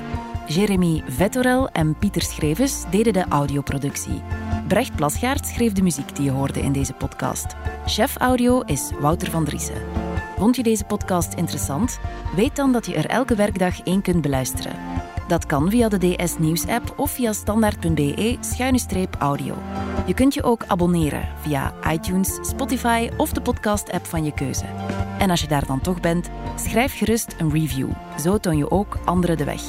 Jeremy 0.47 1.03
Vettorel 1.07 1.69
en 1.69 1.97
Pieter 1.97 2.21
Schrevens 2.21 2.85
deden 2.89 3.13
de 3.13 3.25
audioproductie. 3.29 4.21
Brecht 4.67 4.95
Plasgaard 4.95 5.47
schreef 5.47 5.71
de 5.71 5.81
muziek 5.81 6.15
die 6.15 6.25
je 6.25 6.31
hoorde 6.31 6.61
in 6.61 6.71
deze 6.71 6.93
podcast. 6.93 7.55
Chef 7.85 8.17
audio 8.17 8.61
is 8.61 8.91
Wouter 8.99 9.31
van 9.31 9.45
Driessen. 9.45 9.81
Vond 10.37 10.55
je 10.55 10.63
deze 10.63 10.83
podcast 10.83 11.33
interessant? 11.33 11.99
Weet 12.35 12.55
dan 12.55 12.71
dat 12.71 12.85
je 12.85 12.93
er 12.93 13.05
elke 13.05 13.35
werkdag 13.35 13.83
één 13.83 14.01
kunt 14.01 14.21
beluisteren. 14.21 14.89
Dat 15.29 15.45
kan 15.45 15.69
via 15.69 15.89
de 15.89 16.15
DS 16.15 16.37
Nieuws 16.37 16.67
app 16.67 16.93
of 16.95 17.11
via 17.11 17.33
standaard.be-audio. 17.33 19.55
Je 20.05 20.13
kunt 20.13 20.33
je 20.33 20.43
ook 20.43 20.63
abonneren 20.67 21.27
via 21.41 21.73
iTunes, 21.91 22.37
Spotify 22.41 23.09
of 23.17 23.31
de 23.31 23.41
podcast 23.41 23.91
app 23.91 24.05
van 24.05 24.23
je 24.23 24.33
keuze. 24.33 24.65
En 25.19 25.29
als 25.29 25.41
je 25.41 25.47
daar 25.47 25.65
dan 25.65 25.81
toch 25.81 25.99
bent, 25.99 26.29
schrijf 26.55 26.97
gerust 26.97 27.35
een 27.37 27.51
review. 27.51 27.89
Zo 28.19 28.37
toon 28.37 28.57
je 28.57 28.71
ook 28.71 28.97
anderen 29.05 29.37
de 29.37 29.43
weg. 29.43 29.61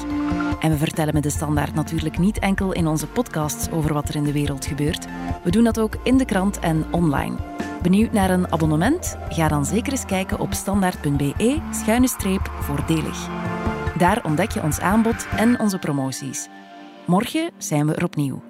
En 0.60 0.70
we 0.70 0.76
vertellen 0.76 1.14
met 1.14 1.22
de 1.22 1.30
standaard 1.30 1.74
natuurlijk 1.74 2.18
niet 2.18 2.38
enkel 2.38 2.72
in 2.72 2.86
onze 2.86 3.06
podcasts 3.06 3.70
over 3.70 3.92
wat 3.92 4.08
er 4.08 4.16
in 4.16 4.24
de 4.24 4.32
wereld 4.32 4.66
gebeurt. 4.66 5.06
We 5.42 5.50
doen 5.50 5.64
dat 5.64 5.80
ook 5.80 5.96
in 6.02 6.16
de 6.16 6.24
krant 6.24 6.58
en 6.58 6.84
online. 6.90 7.36
Benieuwd 7.82 8.12
naar 8.12 8.30
een 8.30 8.52
abonnement? 8.52 9.16
Ga 9.28 9.48
dan 9.48 9.64
zeker 9.64 9.92
eens 9.92 10.04
kijken 10.04 10.38
op 10.38 10.52
standaard.be-voordelig. 10.52 13.28
Daar 14.00 14.24
ontdek 14.24 14.50
je 14.50 14.62
ons 14.62 14.80
aanbod 14.80 15.26
en 15.36 15.58
onze 15.58 15.78
promoties. 15.78 16.48
Morgen 17.06 17.50
zijn 17.58 17.86
we 17.86 17.94
er 17.94 18.04
opnieuw. 18.04 18.49